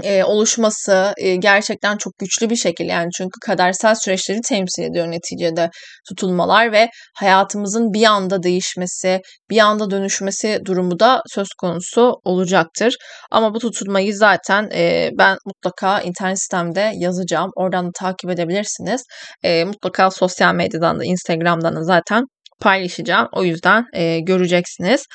e, 0.04 0.24
oluşması 0.24 1.14
e, 1.18 1.36
gerçekten 1.36 1.98
çok 1.98 2.18
güçlü 2.18 2.50
bir 2.50 2.56
şekilde 2.56 2.92
yani 2.92 3.10
çünkü 3.18 3.40
kadersel 3.46 3.96
süreçleri 3.96 4.42
temsil 4.42 4.84
ediyor 4.84 5.12
neticede 5.12 5.70
tutulmalar 6.10 6.72
ve 6.72 6.90
hayatımızın 7.16 7.94
bir 7.94 8.06
anda 8.06 8.44
değişmesi, 8.44 9.22
bir 9.50 9.60
anda 9.60 9.92
dönüşmesi 9.92 10.60
durumu 10.66 11.00
da 11.00 11.22
söz 11.28 11.48
konusu 11.62 12.14
olacaktır. 12.24 12.96
Ama 13.32 13.54
bu 13.54 13.60
tutulmayı 13.60 14.16
zaten 14.16 14.70
e, 14.74 15.10
ben 15.18 15.38
mutlaka 15.46 16.02
internet 16.02 16.42
sitemde 16.42 16.92
yazacağım. 16.96 17.52
Oradan 17.56 17.88
da 17.88 17.92
takip 18.00 18.30
edebilirsiniz. 18.30 19.02
E, 19.44 19.64
mutlaka 19.64 20.12
sosyal 20.12 20.56
medyadan 20.56 21.00
da 21.00 21.04
Instagram'dan 21.06 21.76
da 21.76 21.84
zaten 21.84 22.24
paylaşacağım. 22.62 23.28
O 23.34 23.44
yüzden 23.44 23.86
e, 23.94 24.20
göreceksiniz. 24.20 25.06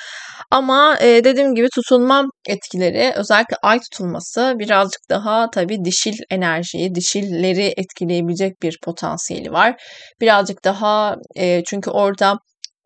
Ama 0.51 0.97
e, 1.01 1.23
dediğim 1.23 1.55
gibi 1.55 1.67
tutulma 1.75 2.25
etkileri 2.49 3.13
özellikle 3.15 3.57
ay 3.63 3.79
tutulması 3.79 4.55
birazcık 4.59 5.01
daha 5.09 5.49
tabii 5.49 5.85
dişil 5.85 6.17
enerjiyi, 6.29 6.95
dişilleri 6.95 7.73
etkileyebilecek 7.77 8.61
bir 8.61 8.79
potansiyeli 8.83 9.51
var. 9.51 9.81
Birazcık 10.21 10.63
daha 10.63 11.15
e, 11.35 11.63
çünkü 11.63 11.89
orada 11.89 12.37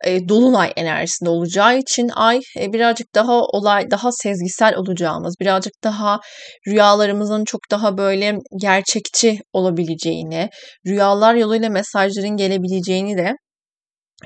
e, 0.06 0.30
dolunay 0.30 0.74
enerjisinde 0.76 1.30
olacağı 1.30 1.78
için 1.78 2.10
ay 2.16 2.40
e, 2.60 2.74
birazcık 2.74 3.16
daha 3.16 3.42
olay 3.42 3.92
daha 3.92 4.10
sezgisel 4.12 4.76
olacağımız, 4.76 5.36
birazcık 5.42 5.74
daha 5.84 6.20
rüyalarımızın 6.68 7.46
çok 7.46 7.62
daha 7.72 7.98
böyle 7.98 8.36
gerçekçi 8.62 9.40
olabileceğini, 9.54 10.50
rüyalar 10.88 11.36
yoluyla 11.36 11.70
mesajların 11.70 12.38
gelebileceğini 12.38 13.18
de 13.18 13.34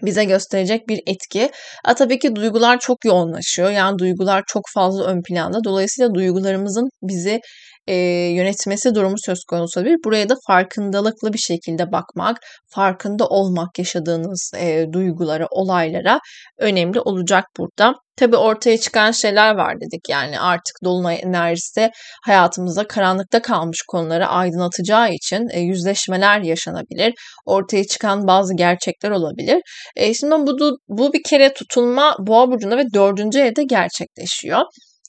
bize 0.02 0.24
gösterecek 0.26 0.88
bir 0.88 1.02
etki. 1.08 1.50
A, 1.86 1.96
tabii 1.96 2.20
ki 2.20 2.36
duygular 2.36 2.80
çok 2.80 3.06
yoğunlaşıyor. 3.06 3.72
Yani 3.72 4.00
duygular 4.00 4.44
çok 4.48 4.64
fazla 4.74 5.06
ön 5.06 5.22
planda. 5.22 5.64
Dolayısıyla 5.64 6.14
duygularımızın 6.14 6.90
bizi 7.04 7.42
e, 7.88 7.96
yönetmesi 8.36 8.96
durumu 8.96 9.16
söz 9.18 9.44
konusu 9.44 9.80
olabilir. 9.80 9.98
Buraya 10.06 10.30
da 10.30 10.36
farkındalıklı 10.48 11.34
bir 11.34 11.38
şekilde 11.38 11.92
bakmak, 11.92 12.38
farkında 12.76 13.28
olmak 13.28 13.80
yaşadığınız 13.80 14.52
e, 14.58 14.86
duygulara, 14.94 15.48
olaylara 15.52 16.20
önemli 16.60 17.00
olacak 17.00 17.46
burada. 17.58 17.94
Tabii 18.18 18.38
ortaya 18.38 18.78
çıkan 18.78 19.12
şeyler 19.12 19.56
var 19.56 19.76
dedik 19.82 20.10
yani 20.10 20.40
artık 20.40 20.76
dolunay 20.84 21.20
enerjisi 21.24 21.92
hayatımızda 22.26 22.88
karanlıkta 22.88 23.42
kalmış 23.42 23.82
konuları 23.88 24.28
aydınlatacağı 24.28 25.10
için 25.12 25.50
e, 25.52 25.60
yüzleşmeler 25.60 26.40
yaşanabilir. 26.42 27.14
Ortaya 27.46 27.84
çıkan 27.84 28.28
bazı 28.28 28.54
gerçekler 28.56 29.12
olabilir. 29.12 29.62
E, 29.96 30.14
şimdi 30.14 30.36
bu, 30.36 30.78
bu 30.88 31.14
bir 31.14 31.24
kere 31.30 31.54
tutulma 31.54 32.16
boğa 32.20 32.52
burcunda 32.52 32.78
ve 32.78 32.84
dördüncü 32.94 33.40
evde 33.40 33.64
gerçekleşiyor. 33.64 34.62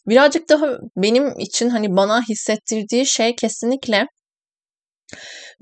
Birazcık 0.09 0.49
daha 0.49 0.79
benim 0.97 1.39
için 1.39 1.69
hani 1.69 1.97
bana 1.97 2.23
hissettirdiği 2.29 3.07
şey 3.07 3.37
kesinlikle 3.37 4.07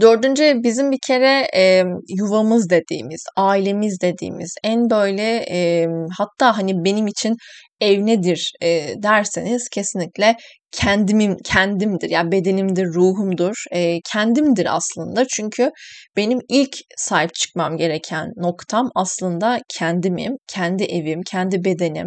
Dördüncü 0.00 0.54
bizim 0.62 0.90
bir 0.90 0.98
kere 1.06 1.48
e, 1.56 1.84
yuvamız 2.18 2.70
dediğimiz, 2.70 3.24
ailemiz 3.36 4.00
dediğimiz, 4.02 4.54
en 4.64 4.90
böyle 4.90 5.44
e, 5.50 5.86
hatta 6.18 6.58
hani 6.58 6.84
benim 6.84 7.06
için 7.06 7.36
ev 7.80 8.06
nedir 8.06 8.52
e, 8.62 8.94
derseniz 9.02 9.68
kesinlikle 9.68 10.36
kendimim 10.72 11.36
kendimdir. 11.44 12.10
Yani 12.10 12.32
bedenimdir, 12.32 12.86
ruhumdur, 12.86 13.54
e, 13.72 14.00
kendimdir 14.12 14.76
aslında. 14.76 15.26
Çünkü 15.28 15.70
benim 16.16 16.38
ilk 16.48 16.76
sahip 16.96 17.34
çıkmam 17.34 17.76
gereken 17.76 18.28
noktam 18.36 18.90
aslında 18.94 19.58
kendimim, 19.78 20.32
kendi 20.48 20.84
evim, 20.84 21.20
kendi 21.30 21.64
bedenim. 21.64 22.06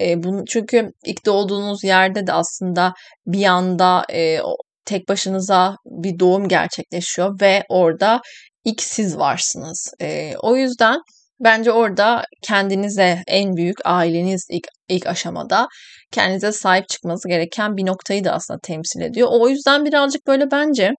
E, 0.00 0.22
bunu 0.22 0.44
çünkü 0.48 0.90
ilk 1.06 1.26
doğduğunuz 1.26 1.84
yerde 1.84 2.26
de 2.26 2.32
aslında 2.32 2.92
bir 3.26 3.44
anda 3.44 4.04
e, 4.12 4.38
tek 4.84 5.08
başınıza 5.08 5.76
bir 5.86 6.18
doğum 6.18 6.48
gerçekleşiyor 6.48 7.40
ve 7.40 7.64
orada 7.68 8.20
ilk 8.64 8.82
siz 8.82 9.18
varsınız. 9.18 9.94
E, 10.00 10.34
o 10.42 10.56
yüzden 10.56 10.98
bence 11.40 11.72
orada 11.72 12.24
kendinize 12.42 13.22
en 13.26 13.56
büyük 13.56 13.76
aileniz 13.84 14.46
ilk, 14.50 14.66
ilk 14.88 15.06
aşamada 15.06 15.66
kendinize 16.12 16.52
sahip 16.52 16.88
çıkması 16.88 17.28
gereken 17.28 17.76
bir 17.76 17.86
noktayı 17.86 18.24
da 18.24 18.32
aslında 18.32 18.60
temsil 18.62 19.00
ediyor. 19.00 19.28
O 19.32 19.48
yüzden 19.48 19.84
birazcık 19.84 20.26
böyle 20.26 20.50
bence 20.50 20.90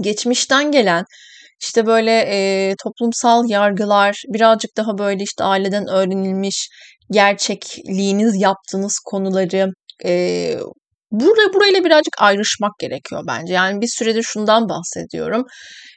geçmişten 0.00 0.72
gelen 0.72 1.04
işte 1.62 1.86
böyle 1.86 2.12
e, 2.28 2.74
toplumsal 2.82 3.50
yargılar 3.50 4.22
birazcık 4.28 4.76
daha 4.76 4.98
böyle 4.98 5.22
işte 5.22 5.44
aileden 5.44 5.86
öğrenilmiş 5.88 6.68
gerçekliğiniz 7.10 8.40
yaptığınız 8.40 8.98
konuları 9.04 9.70
e, 10.04 10.58
Burada 11.10 11.54
burayla 11.54 11.84
birazcık 11.84 12.14
ayrışmak 12.18 12.72
gerekiyor 12.80 13.22
bence. 13.28 13.54
Yani 13.54 13.80
bir 13.80 13.88
süredir 13.98 14.22
şundan 14.22 14.68
bahsediyorum. 14.68 15.44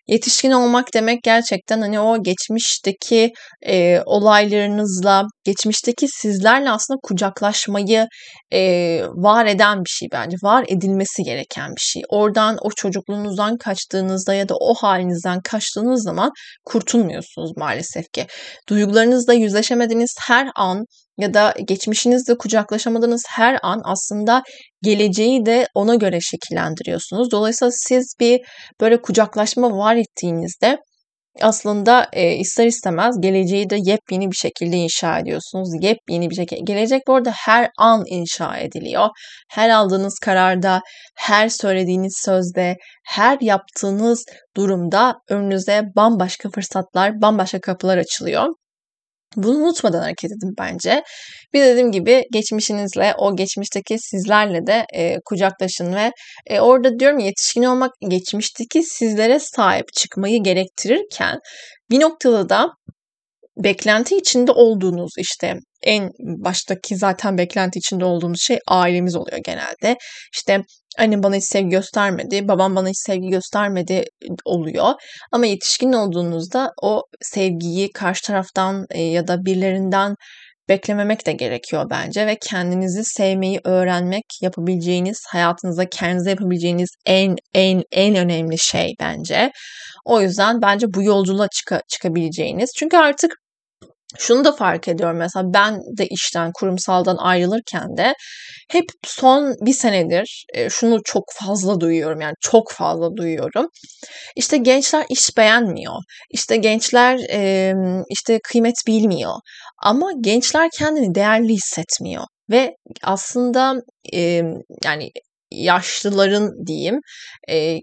Yetişkin 0.08 0.52
olmak 0.52 0.94
demek 0.94 1.24
gerçekten 1.24 1.82
hani 1.82 2.00
o 2.00 2.24
geçmişteki 2.24 3.32
e, 3.68 4.02
olaylarınızla, 4.06 5.24
geçmişteki 5.44 6.08
sizlerle 6.08 6.70
aslında 6.70 7.00
kucaklaşmayı 7.04 8.08
e, 8.54 8.62
var 9.06 9.46
eden 9.46 9.80
bir 9.80 9.90
şey 9.90 10.08
bence. 10.12 10.38
Var 10.44 10.66
edilmesi 10.68 11.24
gereken 11.24 11.70
bir 11.70 11.82
şey. 11.82 12.02
Oradan 12.10 12.58
o 12.62 12.70
çocukluğunuzdan 12.76 13.58
kaçtığınızda 13.58 14.34
ya 14.34 14.50
da 14.50 14.56
o 14.60 14.74
halinizden 14.74 15.40
kaçtığınız 15.44 16.04
zaman 16.04 16.32
kurtulmuyorsunuz 16.66 17.52
maalesef 17.58 18.06
ki. 18.14 18.28
Duygularınızla 18.70 19.34
yüzleşemediğiniz 19.34 20.16
her 20.28 20.48
an 20.56 20.86
ya 21.20 21.34
da 21.34 21.54
geçmişinizle 21.68 22.38
kucaklaşamadığınız 22.38 23.24
her 23.30 23.60
an 23.64 23.82
aslında 23.86 24.44
geleceği 24.84 25.46
de 25.46 25.68
ona 25.76 25.96
göre 25.96 26.20
şekillendiriyorsunuz. 26.22 27.32
Dolayısıyla 27.32 27.72
siz 27.72 28.14
bir 28.20 28.42
böyle 28.82 29.02
kucaklaşma 29.02 29.78
var 29.78 29.96
ettiğinizde 29.96 30.78
aslında 31.42 32.08
e, 32.14 32.36
ister 32.36 32.66
istemez 32.66 33.22
geleceği 33.22 33.70
de 33.70 33.78
yepyeni 33.80 34.32
bir 34.32 34.36
şekilde 34.36 34.78
inşa 34.78 35.20
ediyorsunuz. 35.20 35.70
Yepyeni 35.82 36.30
bir 36.30 36.36
şekilde. 36.36 36.62
Gelecek 36.62 37.02
bu 37.08 37.16
arada 37.16 37.32
her 37.32 37.70
an 37.78 38.04
inşa 38.08 38.58
ediliyor. 38.58 39.10
Her 39.50 39.70
aldığınız 39.70 40.20
kararda, 40.20 40.82
her 41.18 41.50
söylediğiniz 41.50 42.22
sözde, 42.26 42.78
her 43.06 43.38
yaptığınız 43.42 44.26
durumda 44.58 45.16
önünüze 45.30 45.84
bambaşka 45.96 46.50
fırsatlar, 46.50 47.22
bambaşka 47.22 47.62
kapılar 47.62 47.98
açılıyor. 47.98 48.48
Bunu 49.36 49.58
unutmadan 49.58 50.02
hareket 50.02 50.32
edin 50.32 50.54
bence. 50.60 51.04
Bir 51.54 51.62
dediğim 51.62 51.92
gibi 51.92 52.24
geçmişinizle, 52.34 53.14
o 53.18 53.36
geçmişteki 53.36 54.00
sizlerle 54.00 54.68
de 54.68 54.86
e, 54.94 55.16
kucaklaşın 55.26 55.96
ve 55.96 56.12
e, 56.48 56.60
orada 56.60 57.00
diyorum 57.00 57.20
yetişkin 57.20 57.64
olmak 57.64 57.92
geçmişteki 58.08 58.84
sizlere 58.84 59.40
sahip 59.40 59.86
çıkmayı 59.94 60.44
gerektirirken 60.44 61.40
bir 61.92 62.00
noktada 62.00 62.50
da 62.50 62.70
beklenti 63.58 64.18
içinde 64.18 64.52
olduğunuz 64.52 65.12
işte 65.18 65.56
en 65.84 66.10
baştaki 66.20 66.96
zaten 66.96 67.38
beklenti 67.38 67.80
içinde 67.80 68.06
olduğumuz 68.06 68.42
şey 68.42 68.60
ailemiz 68.68 69.16
oluyor 69.16 69.40
genelde. 69.46 69.98
İşte 70.34 70.62
annem 70.98 71.24
bana 71.24 71.36
hiç 71.36 71.44
sevgi 71.44 71.70
göstermedi, 71.70 72.48
babam 72.48 72.76
bana 72.76 72.90
hiç 72.90 73.00
sevgi 73.00 73.28
göstermedi 73.30 74.04
oluyor. 74.46 74.94
Ama 75.32 75.46
yetişkin 75.46 75.94
olduğunuzda 75.94 76.72
o 76.84 77.04
sevgiyi 77.22 77.92
karşı 77.92 78.24
taraftan 78.24 78.86
e, 78.90 79.02
ya 79.02 79.28
da 79.28 79.46
birilerinden 79.46 80.16
beklememek 80.70 81.26
de 81.26 81.32
gerekiyor 81.32 81.86
bence 81.90 82.28
ve 82.28 82.38
kendinizi 82.50 83.04
sevmeyi 83.04 83.60
öğrenmek 83.66 84.24
yapabileceğiniz, 84.42 85.24
hayatınızda 85.30 85.90
kendinize 85.90 86.30
yapabileceğiniz 86.30 86.90
en 87.06 87.36
en 87.54 87.84
en 87.92 88.16
önemli 88.16 88.58
şey 88.60 88.94
bence. 89.00 89.52
O 90.06 90.22
yüzden 90.22 90.62
bence 90.62 90.88
bu 90.94 91.04
yolculuğa 91.04 91.48
çık 91.48 91.82
çıkabileceğiniz. 91.88 92.72
Çünkü 92.78 92.98
artık 92.98 93.32
şunu 94.18 94.46
da 94.46 94.52
fark 94.52 94.88
ediyorum 94.88 95.18
mesela 95.18 95.46
ben 95.54 95.80
de 95.98 96.08
işten 96.08 96.52
kurumsaldan 96.60 97.18
ayrılırken 97.18 97.98
de 97.98 98.14
hep 98.70 98.86
son 99.06 99.56
bir 99.66 99.74
senedir 99.74 100.46
e, 100.54 100.70
şunu 100.70 101.00
çok 101.06 101.24
fazla 101.34 101.80
duyuyorum 101.80 102.22
yani 102.22 102.34
çok 102.42 102.72
fazla 102.72 103.16
duyuyorum. 103.16 103.68
İşte 104.36 104.58
gençler 104.58 105.06
iş 105.10 105.38
beğenmiyor. 105.38 105.96
İşte 106.32 106.58
gençler 106.58 107.18
işte 108.10 108.40
kıymet 108.44 108.76
bilmiyor. 108.88 109.34
Ama 109.84 110.12
gençler 110.22 110.70
kendini 110.78 111.16
değerli 111.16 111.54
hissetmiyor 111.54 112.24
ve 112.50 112.76
aslında 113.04 113.76
yani 114.86 115.12
yaşlıların 115.52 116.52
diyeyim 116.68 117.00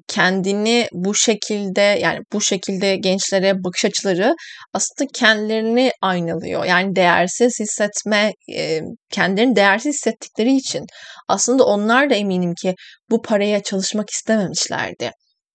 kendini 0.09 0.89
bu 0.93 1.15
şekilde 1.15 1.81
yani 1.81 2.19
bu 2.33 2.41
şekilde 2.41 2.97
gençlere 2.97 3.55
bakış 3.65 3.85
açıları 3.85 4.35
aslında 4.73 5.11
kendilerini 5.15 5.91
aynalıyor. 6.03 6.65
Yani 6.65 6.97
değersiz 6.97 7.61
hissetme 7.61 8.33
e, 8.57 8.81
kendilerini 9.11 9.57
değersiz 9.57 9.95
hissettikleri 9.95 10.57
için 10.57 10.85
aslında 11.29 11.65
onlar 11.65 12.11
da 12.11 12.15
eminim 12.15 12.55
ki 12.63 12.75
bu 13.11 13.23
paraya 13.23 13.63
çalışmak 13.63 14.11
istememişlerdi. 14.11 15.11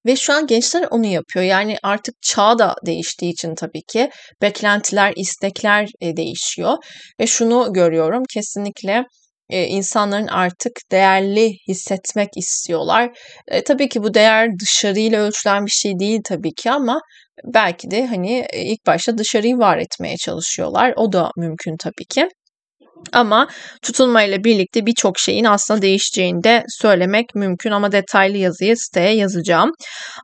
Ve 0.06 0.16
şu 0.16 0.34
an 0.34 0.48
gençler 0.48 0.88
onu 0.92 1.06
yapıyor. 1.06 1.46
Yani 1.46 1.78
artık 1.84 2.16
çağ 2.22 2.60
da 2.60 2.76
değiştiği 2.86 3.32
için 3.32 3.56
tabii 3.56 3.82
ki 3.82 4.10
beklentiler, 4.42 5.14
istekler 5.16 5.88
değişiyor. 6.02 6.78
Ve 7.20 7.28
şunu 7.28 7.74
görüyorum 7.74 8.24
kesinlikle 8.34 9.04
e, 9.52 9.68
insanların 9.68 10.28
artık 10.28 10.72
değerli 10.92 11.54
hissetmek 11.68 12.30
istiyorlar. 12.38 13.18
E, 13.48 13.64
tabii 13.64 13.90
ki 13.90 14.04
bu 14.04 14.14
değer 14.14 14.50
dışarıyla 14.60 15.22
ölçülen 15.22 15.66
bir 15.66 15.72
şey 15.72 16.00
değil 16.00 16.22
tabii 16.26 16.54
ki 16.54 16.72
ama 16.72 17.02
belki 17.46 17.92
de 17.92 18.06
hani 18.08 18.46
e, 18.54 18.62
ilk 18.62 18.86
başta 18.88 19.18
dışarıyı 19.18 19.58
var 19.58 19.78
etmeye 19.78 20.18
çalışıyorlar. 20.18 20.94
O 20.98 21.12
da 21.14 21.32
mümkün 21.38 21.78
tabii 21.78 22.06
ki. 22.06 22.30
Ama 23.14 23.48
tutulmayla 23.82 24.44
birlikte 24.44 24.86
birçok 24.86 25.20
şeyin 25.20 25.46
aslında 25.46 25.82
değişeceğini 25.82 26.44
de 26.44 26.64
söylemek 26.70 27.36
mümkün 27.36 27.72
ama 27.72 27.92
detaylı 27.92 28.38
yazıyı 28.38 28.78
siteye 28.78 29.16
yazacağım. 29.16 29.72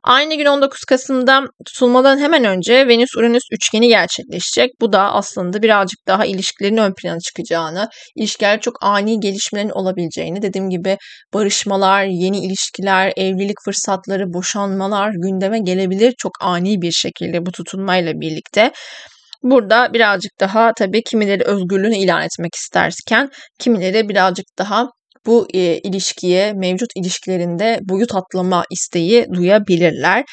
Aynı 0.04 0.34
gün 0.34 0.46
19 0.46 0.80
Kasım'da 0.80 1.42
tutulmadan 1.66 2.18
hemen 2.18 2.44
önce 2.44 2.88
Venüs-Uranüs 2.88 3.42
üçgeni 3.52 3.88
gerçekleşecek. 3.88 4.70
Bu 4.80 4.92
da 4.92 5.12
aslında 5.12 5.62
birazcık 5.62 5.98
daha 6.06 6.24
ilişkilerin 6.24 6.76
ön 6.76 6.94
plana 7.02 7.18
çıkacağını, 7.20 7.88
ilişkiler 8.16 8.60
çok 8.60 8.74
ani 8.80 9.20
gelişmelerin 9.20 9.70
olabileceğini, 9.70 10.42
dediğim 10.42 10.70
gibi 10.70 10.96
barışmalar, 11.34 12.04
yeni 12.04 12.38
ilişkiler, 12.44 13.12
evlilik 13.16 13.56
fırsatları, 13.64 14.32
boşanmalar 14.32 15.10
gündeme 15.10 15.58
gelebilir 15.58 16.14
çok 16.18 16.32
ani 16.40 16.82
bir 16.82 16.92
şekilde 16.92 17.46
bu 17.46 17.52
tutulmayla 17.52 18.12
birlikte. 18.20 18.72
Burada 19.42 19.92
birazcık 19.94 20.32
daha 20.40 20.72
tabii 20.78 21.02
kimileri 21.02 21.44
özgürlüğünü 21.44 21.96
ilan 21.96 22.22
etmek 22.22 22.54
isterken 22.54 23.30
kimileri 23.58 24.08
birazcık 24.08 24.46
daha 24.58 24.88
bu 25.26 25.46
e, 25.54 25.78
ilişkiye, 25.78 26.52
mevcut 26.52 26.90
ilişkilerinde 26.96 27.78
boyut 27.82 28.14
atlama 28.14 28.64
isteği 28.70 29.26
duyabilirler. 29.34 30.24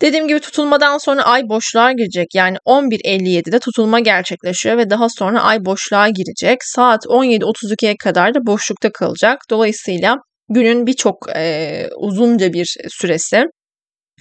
Dediğim 0.00 0.28
gibi 0.28 0.40
tutulmadan 0.40 0.98
sonra 0.98 1.22
ay 1.22 1.42
boşluğa 1.48 1.92
girecek. 1.92 2.26
Yani 2.34 2.56
11.57'de 2.66 3.58
tutulma 3.58 4.00
gerçekleşiyor 4.00 4.78
ve 4.78 4.90
daha 4.90 5.08
sonra 5.08 5.40
ay 5.40 5.64
boşluğa 5.64 6.08
girecek. 6.08 6.58
Saat 6.62 7.04
17.32'ye 7.04 7.96
kadar 7.96 8.34
da 8.34 8.38
boşlukta 8.46 8.92
kalacak. 8.92 9.38
Dolayısıyla 9.50 10.16
günün 10.48 10.86
birçok 10.86 11.16
e, 11.36 11.88
uzunca 11.96 12.52
bir 12.52 12.76
süresi 12.88 13.44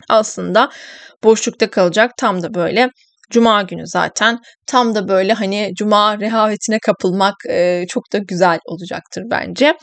aslında 0.10 0.70
boşlukta 1.24 1.70
kalacak. 1.70 2.12
Tam 2.18 2.44
da 2.44 2.54
böyle 2.54 2.90
Cuma 3.32 3.62
günü 3.62 3.88
zaten 3.88 4.40
tam 4.68 4.96
da 4.96 5.08
böyle 5.08 5.34
hani 5.34 5.72
Cuma 5.78 6.20
rehavetine 6.20 6.80
kapılmak 6.80 7.36
e, 7.50 7.86
çok 7.90 8.14
da 8.14 8.18
güzel 8.18 8.60
olacaktır 8.66 9.24
bence. 9.32 9.74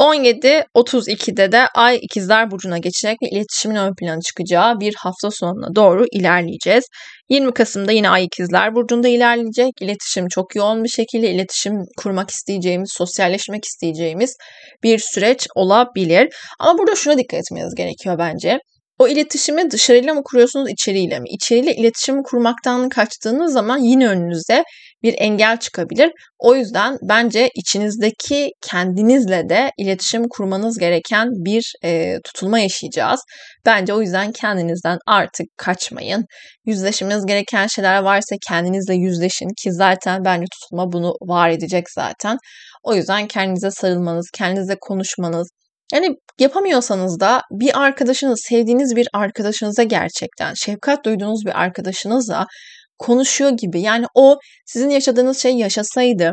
17.32'de 0.00 1.52
de 1.52 1.66
Ay 1.74 1.98
ikizler 2.02 2.50
Burcu'na 2.50 2.78
geçecek 2.78 3.16
ve 3.22 3.28
iletişimin 3.28 3.76
ön 3.76 3.94
plana 3.94 4.20
çıkacağı 4.20 4.80
bir 4.80 4.94
hafta 4.98 5.30
sonuna 5.30 5.74
doğru 5.76 6.04
ilerleyeceğiz. 6.12 6.84
20 7.28 7.54
Kasım'da 7.54 7.92
yine 7.92 8.10
Ay 8.10 8.24
ikizler 8.24 8.74
Burcu'nda 8.74 9.08
ilerleyecek. 9.08 9.72
İletişim 9.80 10.28
çok 10.28 10.56
yoğun 10.56 10.84
bir 10.84 10.88
şekilde 10.88 11.30
iletişim 11.30 11.74
kurmak 11.96 12.30
isteyeceğimiz, 12.30 12.92
sosyalleşmek 12.96 13.64
isteyeceğimiz 13.64 14.36
bir 14.82 14.98
süreç 14.98 15.46
olabilir. 15.54 16.28
Ama 16.58 16.78
burada 16.78 16.96
şuna 16.96 17.18
dikkat 17.18 17.40
etmeniz 17.40 17.74
gerekiyor 17.74 18.18
bence. 18.18 18.58
O 18.98 19.08
iletişimi 19.08 19.70
dışarıyla 19.70 20.14
mı 20.14 20.22
kuruyorsunuz, 20.24 20.70
içeriyle 20.70 21.20
mi? 21.20 21.28
İçeriyle 21.28 21.74
iletişimi 21.74 22.22
kurmaktan 22.22 22.88
kaçtığınız 22.88 23.52
zaman 23.52 23.78
yine 23.78 24.08
önünüze 24.08 24.64
bir 25.02 25.14
engel 25.18 25.56
çıkabilir. 25.56 26.10
O 26.38 26.56
yüzden 26.56 26.98
bence 27.02 27.50
içinizdeki 27.54 28.50
kendinizle 28.70 29.48
de 29.48 29.70
iletişim 29.78 30.28
kurmanız 30.30 30.78
gereken 30.78 31.28
bir 31.28 31.72
e, 31.84 32.18
tutulma 32.24 32.58
yaşayacağız. 32.58 33.20
Bence 33.66 33.94
o 33.94 34.02
yüzden 34.02 34.32
kendinizden 34.32 34.98
artık 35.06 35.46
kaçmayın. 35.56 36.24
Yüzleşmeniz 36.66 37.26
gereken 37.26 37.66
şeyler 37.66 38.02
varsa 38.02 38.36
kendinizle 38.48 38.94
yüzleşin 38.94 39.48
ki 39.62 39.72
zaten 39.72 40.24
bence 40.24 40.46
tutulma 40.52 40.92
bunu 40.92 41.14
var 41.22 41.50
edecek 41.50 41.84
zaten. 41.90 42.38
O 42.82 42.94
yüzden 42.94 43.26
kendinize 43.26 43.70
sarılmanız, 43.70 44.30
kendinize 44.34 44.76
konuşmanız, 44.80 45.48
yani 45.92 46.16
yapamıyorsanız 46.40 47.20
da 47.20 47.42
bir 47.50 47.82
arkadaşınız, 47.82 48.40
sevdiğiniz 48.48 48.96
bir 48.96 49.08
arkadaşınıza 49.12 49.82
gerçekten 49.82 50.54
şefkat 50.54 51.04
duyduğunuz 51.04 51.46
bir 51.46 51.60
arkadaşınızla 51.60 52.46
konuşuyor 52.98 53.50
gibi. 53.50 53.80
Yani 53.80 54.06
o 54.14 54.38
sizin 54.66 54.90
yaşadığınız 54.90 55.38
şey 55.38 55.52
yaşasaydı 55.52 56.32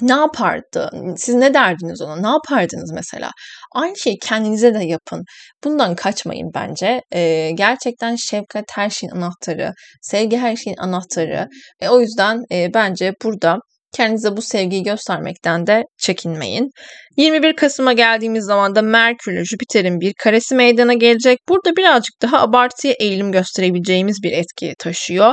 ne 0.00 0.12
yapardı? 0.12 0.90
Siz 1.16 1.34
ne 1.34 1.54
derdiniz 1.54 2.02
ona? 2.02 2.16
Ne 2.16 2.26
yapardınız 2.28 2.92
mesela? 2.92 3.30
Aynı 3.74 3.96
şeyi 3.98 4.18
kendinize 4.18 4.74
de 4.74 4.84
yapın. 4.84 5.24
Bundan 5.64 5.94
kaçmayın 5.96 6.50
bence. 6.54 7.00
Ee, 7.14 7.50
gerçekten 7.54 8.16
şefkat 8.16 8.64
her 8.74 8.90
şeyin 8.90 9.12
anahtarı. 9.12 9.72
Sevgi 10.02 10.36
her 10.38 10.56
şeyin 10.56 10.76
anahtarı. 10.76 11.48
E, 11.80 11.88
o 11.88 12.00
yüzden 12.00 12.42
e, 12.52 12.74
bence 12.74 13.12
burada 13.24 13.58
Kendinize 13.94 14.36
bu 14.36 14.42
sevgiyi 14.42 14.82
göstermekten 14.82 15.66
de 15.66 15.84
çekinmeyin. 15.98 16.70
21 17.16 17.56
Kasım'a 17.56 17.92
geldiğimiz 17.92 18.44
zaman 18.44 18.74
da 18.74 18.82
Merkür 18.82 19.32
ile 19.32 19.44
Jüpiter'in 19.44 20.00
bir 20.00 20.12
karesi 20.22 20.54
meydana 20.54 20.94
gelecek. 20.94 21.38
Burada 21.48 21.76
birazcık 21.76 22.22
daha 22.22 22.40
abartıya 22.40 22.94
eğilim 23.00 23.32
gösterebileceğimiz 23.32 24.22
bir 24.22 24.32
etki 24.32 24.74
taşıyor. 24.78 25.32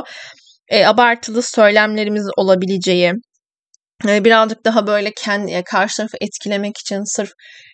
E, 0.68 0.86
abartılı 0.86 1.42
söylemlerimiz 1.42 2.26
olabileceği, 2.36 3.12
e, 4.08 4.24
birazcık 4.24 4.64
daha 4.64 4.86
böyle 4.86 5.12
kendi 5.16 5.62
karşı 5.64 5.96
tarafı 5.96 6.16
etkilemek 6.20 6.78
için 6.78 7.16
sırf 7.16 7.30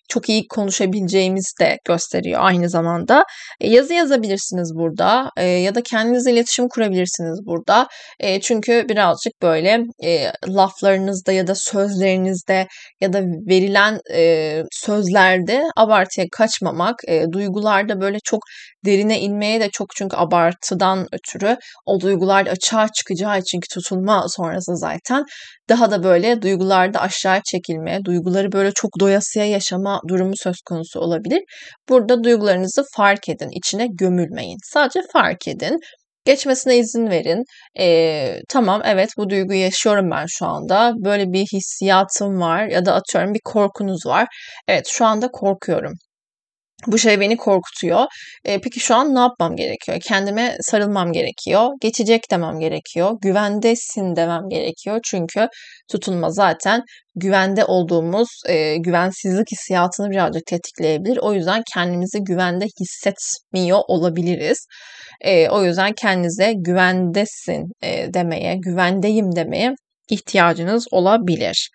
çok 0.09 0.29
iyi 0.29 0.49
konuşabileceğimiz 0.49 1.53
de 1.61 1.79
gösteriyor 1.85 2.41
aynı 2.43 2.69
zamanda. 2.69 3.25
E, 3.61 3.71
yazı 3.71 3.95
yazabilirsiniz 3.95 4.73
burada 4.75 5.31
e, 5.37 5.45
ya 5.47 5.75
da 5.75 5.83
kendinizle 5.83 6.33
iletişim 6.33 6.69
kurabilirsiniz 6.69 7.41
burada. 7.47 7.89
E, 8.21 8.41
çünkü 8.41 8.87
birazcık 8.89 9.33
böyle 9.43 9.81
laflarınızda 10.49 11.33
ya 11.33 11.47
da 11.47 11.55
sözlerinizde 11.55 12.67
ya 13.01 13.13
da 13.13 13.23
verilen 13.49 14.01
sözlerde 14.71 15.63
abartıya 15.77 16.27
kaçmamak, 16.33 16.97
duygularda 17.33 18.01
böyle 18.01 18.19
çok 18.25 18.41
derine 18.85 19.21
inmeye 19.21 19.61
de 19.61 19.71
çok 19.71 19.87
çünkü 19.97 20.17
abartıdan 20.17 21.07
ötürü 21.13 21.57
o 21.87 22.01
duygular 22.01 22.47
açığa 22.47 22.89
çıkacağı 22.89 23.39
için 23.39 23.61
tutulma 23.75 24.25
sonrası 24.29 24.77
zaten 24.77 25.25
daha 25.69 25.91
da 25.91 26.03
böyle 26.03 26.43
duygularda 26.43 27.01
aşağı 27.01 27.41
çekilme, 27.45 28.05
duyguları 28.05 28.53
böyle 28.53 28.73
çok 28.73 28.91
doyasıya 29.01 29.45
yaşama 29.45 29.98
durumu 30.09 30.33
söz 30.37 30.57
konusu 30.67 31.01
olabilir. 31.01 31.43
Burada 31.89 32.25
duygularınızı 32.25 32.83
fark 32.97 33.29
edin, 33.29 33.49
içine 33.53 33.87
gömülmeyin. 34.01 34.59
Sadece 34.73 35.01
fark 35.13 35.49
edin. 35.49 35.79
Geçmesine 36.25 36.77
izin 36.79 37.11
verin. 37.11 37.45
Ee, 37.81 38.41
tamam 38.49 38.83
evet 38.85 39.11
bu 39.19 39.31
duyguyu 39.31 39.61
yaşıyorum 39.61 40.11
ben 40.11 40.27
şu 40.29 40.47
anda. 40.47 40.93
Böyle 41.05 41.33
bir 41.33 41.47
hissiyatım 41.53 42.41
var 42.41 42.67
ya 42.67 42.85
da 42.85 42.95
atıyorum 42.95 43.35
bir 43.35 43.41
korkunuz 43.45 44.07
var. 44.07 44.27
Evet 44.69 44.87
şu 44.89 45.05
anda 45.07 45.29
korkuyorum 45.29 45.93
bu 46.87 46.99
şey 46.99 47.21
beni 47.21 47.37
korkutuyor. 47.37 48.07
E, 48.45 48.61
peki 48.61 48.81
şu 48.81 48.95
an 48.95 49.15
ne 49.15 49.19
yapmam 49.19 49.57
gerekiyor? 49.57 49.99
Kendime 50.01 50.57
sarılmam 50.61 51.13
gerekiyor. 51.13 51.69
Geçecek 51.81 52.31
demem 52.31 52.61
gerekiyor. 52.61 53.13
Güvendesin 53.23 54.17
demem 54.17 54.49
gerekiyor. 54.49 55.01
Çünkü 55.05 55.49
tutunma 55.91 56.31
zaten 56.31 56.83
güvende 57.17 57.65
olduğumuz 57.65 58.29
e, 58.47 58.77
güvensizlik 58.77 59.53
hissiyatını 59.53 60.11
birazcık 60.11 60.47
tetikleyebilir. 60.47 61.19
O 61.19 61.33
yüzden 61.33 61.63
kendimizi 61.75 62.19
güvende 62.25 62.65
hissetmiyor 62.81 63.81
olabiliriz. 63.89 64.67
E, 65.21 65.49
o 65.49 65.65
yüzden 65.65 65.93
kendinize 65.93 66.53
güvendesin 66.57 67.65
e, 67.83 68.15
demeye, 68.15 68.57
güvendeyim 68.57 69.37
demeye 69.37 69.75
ihtiyacınız 70.11 70.87
olabilir. 70.91 71.71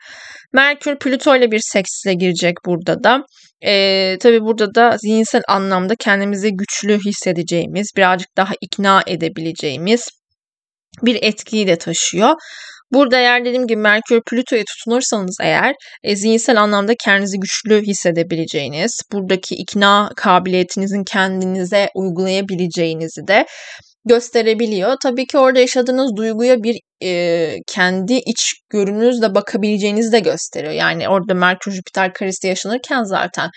Merkür 0.54 1.00
Plüto 1.00 1.36
ile 1.36 1.52
bir 1.52 1.62
seksle 1.64 2.14
girecek 2.14 2.56
burada 2.66 3.04
da. 3.04 3.24
Ee, 3.66 4.18
tabii 4.20 4.42
burada 4.42 4.76
da 4.76 4.98
zihinsel 4.98 5.42
anlamda 5.48 5.96
kendimizi 5.96 6.52
güçlü 6.52 7.00
hissedeceğimiz, 7.00 7.88
birazcık 7.98 8.38
daha 8.38 8.54
ikna 8.62 9.04
edebileceğimiz 9.08 10.10
bir 11.02 11.20
etkiyi 11.22 11.68
de 11.68 11.78
taşıyor. 11.78 12.34
Burada 12.94 13.18
eğer 13.18 13.46
dediğim 13.46 13.68
gibi 13.68 13.82
Merkür 13.82 14.22
Plüto'ya 14.30 14.64
tutunursanız 14.64 15.38
eğer 15.42 15.76
e, 16.04 16.16
zihinsel 16.16 16.62
anlamda 16.62 16.94
kendinizi 17.06 17.40
güçlü 17.40 17.82
hissedebileceğiniz, 17.82 19.02
buradaki 19.12 19.56
ikna 19.56 20.10
kabiliyetinizin 20.16 21.04
kendinize 21.04 21.90
uygulayabileceğinizi 21.96 23.28
de 23.28 23.46
gösterebiliyor. 24.06 24.96
Tabii 25.04 25.26
ki 25.28 25.38
orada 25.38 25.60
yaşadığınız 25.60 26.16
duyguya 26.16 26.64
bir 26.64 26.80
e, 27.04 27.56
kendi 27.68 28.14
iç 28.14 28.54
görünüzle 28.70 29.36
bakabileceğinizi 29.36 30.12
de 30.12 30.20
gösteriyor. 30.20 30.74
Yani 30.74 31.10
orada 31.10 31.34
Merkür 31.34 31.72
Jüpiter 31.72 32.14
karesi 32.14 32.48
yaşanırken 32.48 33.04
zaten 33.04 33.50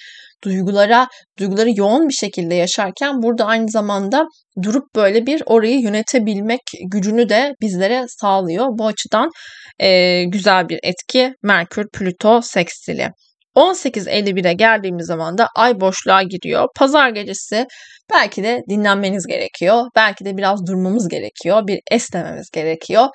duygulara 0.45 1.09
duyguları 1.39 1.71
yoğun 1.77 2.09
bir 2.09 2.15
şekilde 2.15 2.55
yaşarken 2.55 3.23
burada 3.23 3.45
aynı 3.45 3.71
zamanda 3.71 4.25
durup 4.63 4.85
böyle 4.97 5.27
bir 5.27 5.43
orayı 5.47 5.81
yönetebilmek 5.81 6.61
gücünü 6.91 7.29
de 7.29 7.55
bizlere 7.61 8.05
sağlıyor. 8.09 8.67
Bu 8.71 8.87
açıdan 8.87 9.31
e, 9.79 10.25
güzel 10.25 10.69
bir 10.69 10.79
etki 10.83 11.35
Merkür 11.43 11.89
Plüto 11.93 12.41
sekstili. 12.43 13.11
18.51'e 13.57 14.53
geldiğimiz 14.53 15.07
zaman 15.07 15.39
da 15.39 15.49
ay 15.57 15.81
boşluğa 15.81 16.23
giriyor. 16.23 16.69
Pazar 16.77 17.09
gecesi 17.09 17.67
belki 18.11 18.43
de 18.43 18.63
dinlenmeniz 18.69 19.27
gerekiyor. 19.27 19.85
Belki 19.97 20.25
de 20.25 20.37
biraz 20.37 20.67
durmamız 20.67 21.09
gerekiyor. 21.09 21.67
Bir 21.67 21.81
esnememiz 21.91 22.51
gerekiyor. 22.51 23.07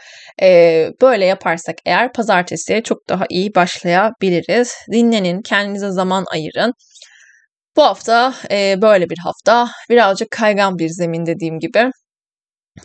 Ee, 0.42 0.90
böyle 1.02 1.26
yaparsak 1.26 1.76
eğer 1.86 2.14
pazartesiye 2.14 2.84
çok 2.84 3.10
daha 3.10 3.26
iyi 3.30 3.56
başlayabiliriz. 3.56 4.74
Dinlenin, 4.92 5.42
kendinize 5.42 5.92
zaman 5.92 6.26
ayırın. 6.32 6.74
Bu 7.78 7.84
hafta 7.84 8.34
e, 8.52 8.82
böyle 8.82 9.10
bir 9.10 9.18
hafta. 9.18 9.70
Birazcık 9.90 10.32
kaygan 10.32 10.78
bir 10.78 10.90
zemin 10.90 11.26
dediğim 11.26 11.60
gibi. 11.60 11.92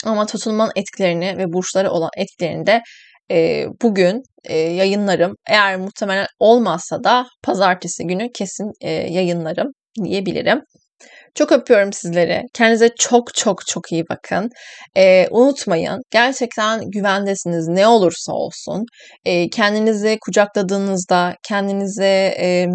Ama 0.05 0.27
tutulmanın 0.27 0.73
etkilerini 0.77 1.39
ve 1.39 1.53
burçları 1.53 1.91
olan 1.91 2.11
etkilerini 2.17 2.67
de 2.67 2.83
e, 3.31 3.67
bugün 3.83 4.23
e, 4.45 4.59
yayınlarım. 4.59 5.35
Eğer 5.49 5.77
muhtemelen 5.77 6.27
olmazsa 6.39 7.05
da 7.05 7.27
pazartesi 7.43 8.07
günü 8.07 8.33
kesin 8.33 8.71
e, 8.81 8.91
yayınlarım 8.91 9.73
diyebilirim. 10.05 10.63
Çok 11.35 11.53
öpüyorum 11.53 11.93
sizleri. 11.93 12.43
Kendinize 12.55 12.89
çok 12.99 13.35
çok 13.35 13.67
çok 13.67 13.93
iyi 13.93 14.05
bakın. 14.11 14.51
Ee, 14.97 15.29
unutmayın 15.31 16.03
gerçekten 16.11 16.81
güvendesiniz 16.91 17.69
ne 17.69 17.87
olursa 17.89 18.33
olsun. 18.33 18.85
Ee, 19.25 19.49
kendinizi 19.51 20.19
kucakladığınızda, 20.21 21.35
kendinize 21.49 22.35
e, 22.41 22.67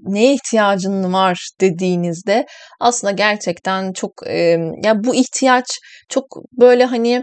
neye 0.00 0.34
ihtiyacın 0.34 1.12
var 1.12 1.48
dediğinizde 1.60 2.46
aslında 2.80 3.10
gerçekten 3.12 3.92
çok 3.92 4.12
e, 4.26 4.58
ya 4.84 5.04
bu 5.04 5.14
ihtiyaç 5.14 5.66
çok 6.08 6.24
böyle 6.60 6.84
hani 6.84 7.22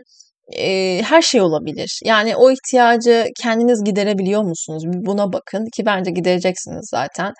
e, 0.58 1.02
her 1.04 1.22
şey 1.22 1.42
olabilir. 1.42 2.00
Yani 2.06 2.36
o 2.36 2.52
ihtiyacı 2.52 3.26
kendiniz 3.42 3.84
giderebiliyor 3.84 4.42
musunuz? 4.44 4.84
Buna 4.88 5.34
bakın 5.34 5.66
ki 5.76 5.86
bence 5.86 6.12
gidereceksiniz 6.12 6.90
zaten. 6.92 7.34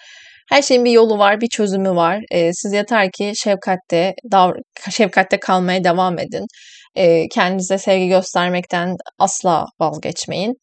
Her 0.50 0.62
şeyin 0.62 0.86
bir 0.86 0.92
yolu 0.92 1.18
var, 1.18 1.42
bir 1.42 1.48
çözümü 1.48 1.90
var. 1.96 2.20
E, 2.32 2.54
siz 2.54 2.74
yeter 2.74 3.12
ki 3.12 3.32
şefkatte, 3.36 4.14
davr- 4.32 4.92
şefkatte 4.92 5.40
kalmaya 5.40 5.84
devam 5.84 6.20
edin. 6.20 6.46
E, 6.96 7.28
kendinize 7.28 7.78
sevgi 7.78 8.08
göstermekten 8.08 8.96
asla 9.20 9.66
vazgeçmeyin. 9.80 10.56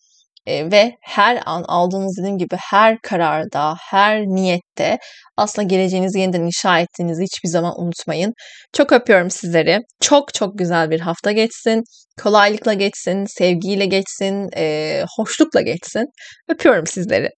E, 0.46 0.70
ve 0.70 0.96
her 1.02 1.42
an 1.46 1.62
aldığınız 1.68 2.16
dediğim 2.18 2.38
gibi 2.38 2.56
her 2.70 2.98
kararda, 3.02 3.74
her 3.90 4.20
niyette 4.26 4.98
aslında 5.36 5.68
geleceğinizi 5.68 6.20
yeniden 6.20 6.42
inşa 6.42 6.80
ettiğinizi 6.80 7.22
hiçbir 7.22 7.48
zaman 7.48 7.80
unutmayın. 7.80 8.32
Çok 8.72 8.92
öpüyorum 8.92 9.30
sizleri. 9.30 9.80
Çok 10.00 10.34
çok 10.34 10.58
güzel 10.58 10.90
bir 10.90 11.00
hafta 11.00 11.32
geçsin. 11.32 11.84
Kolaylıkla 12.22 12.72
geçsin, 12.74 13.24
sevgiyle 13.38 13.86
geçsin, 13.86 14.48
e, 14.56 15.04
hoşlukla 15.16 15.60
geçsin. 15.60 16.06
Öpüyorum 16.48 16.86
sizleri. 16.86 17.30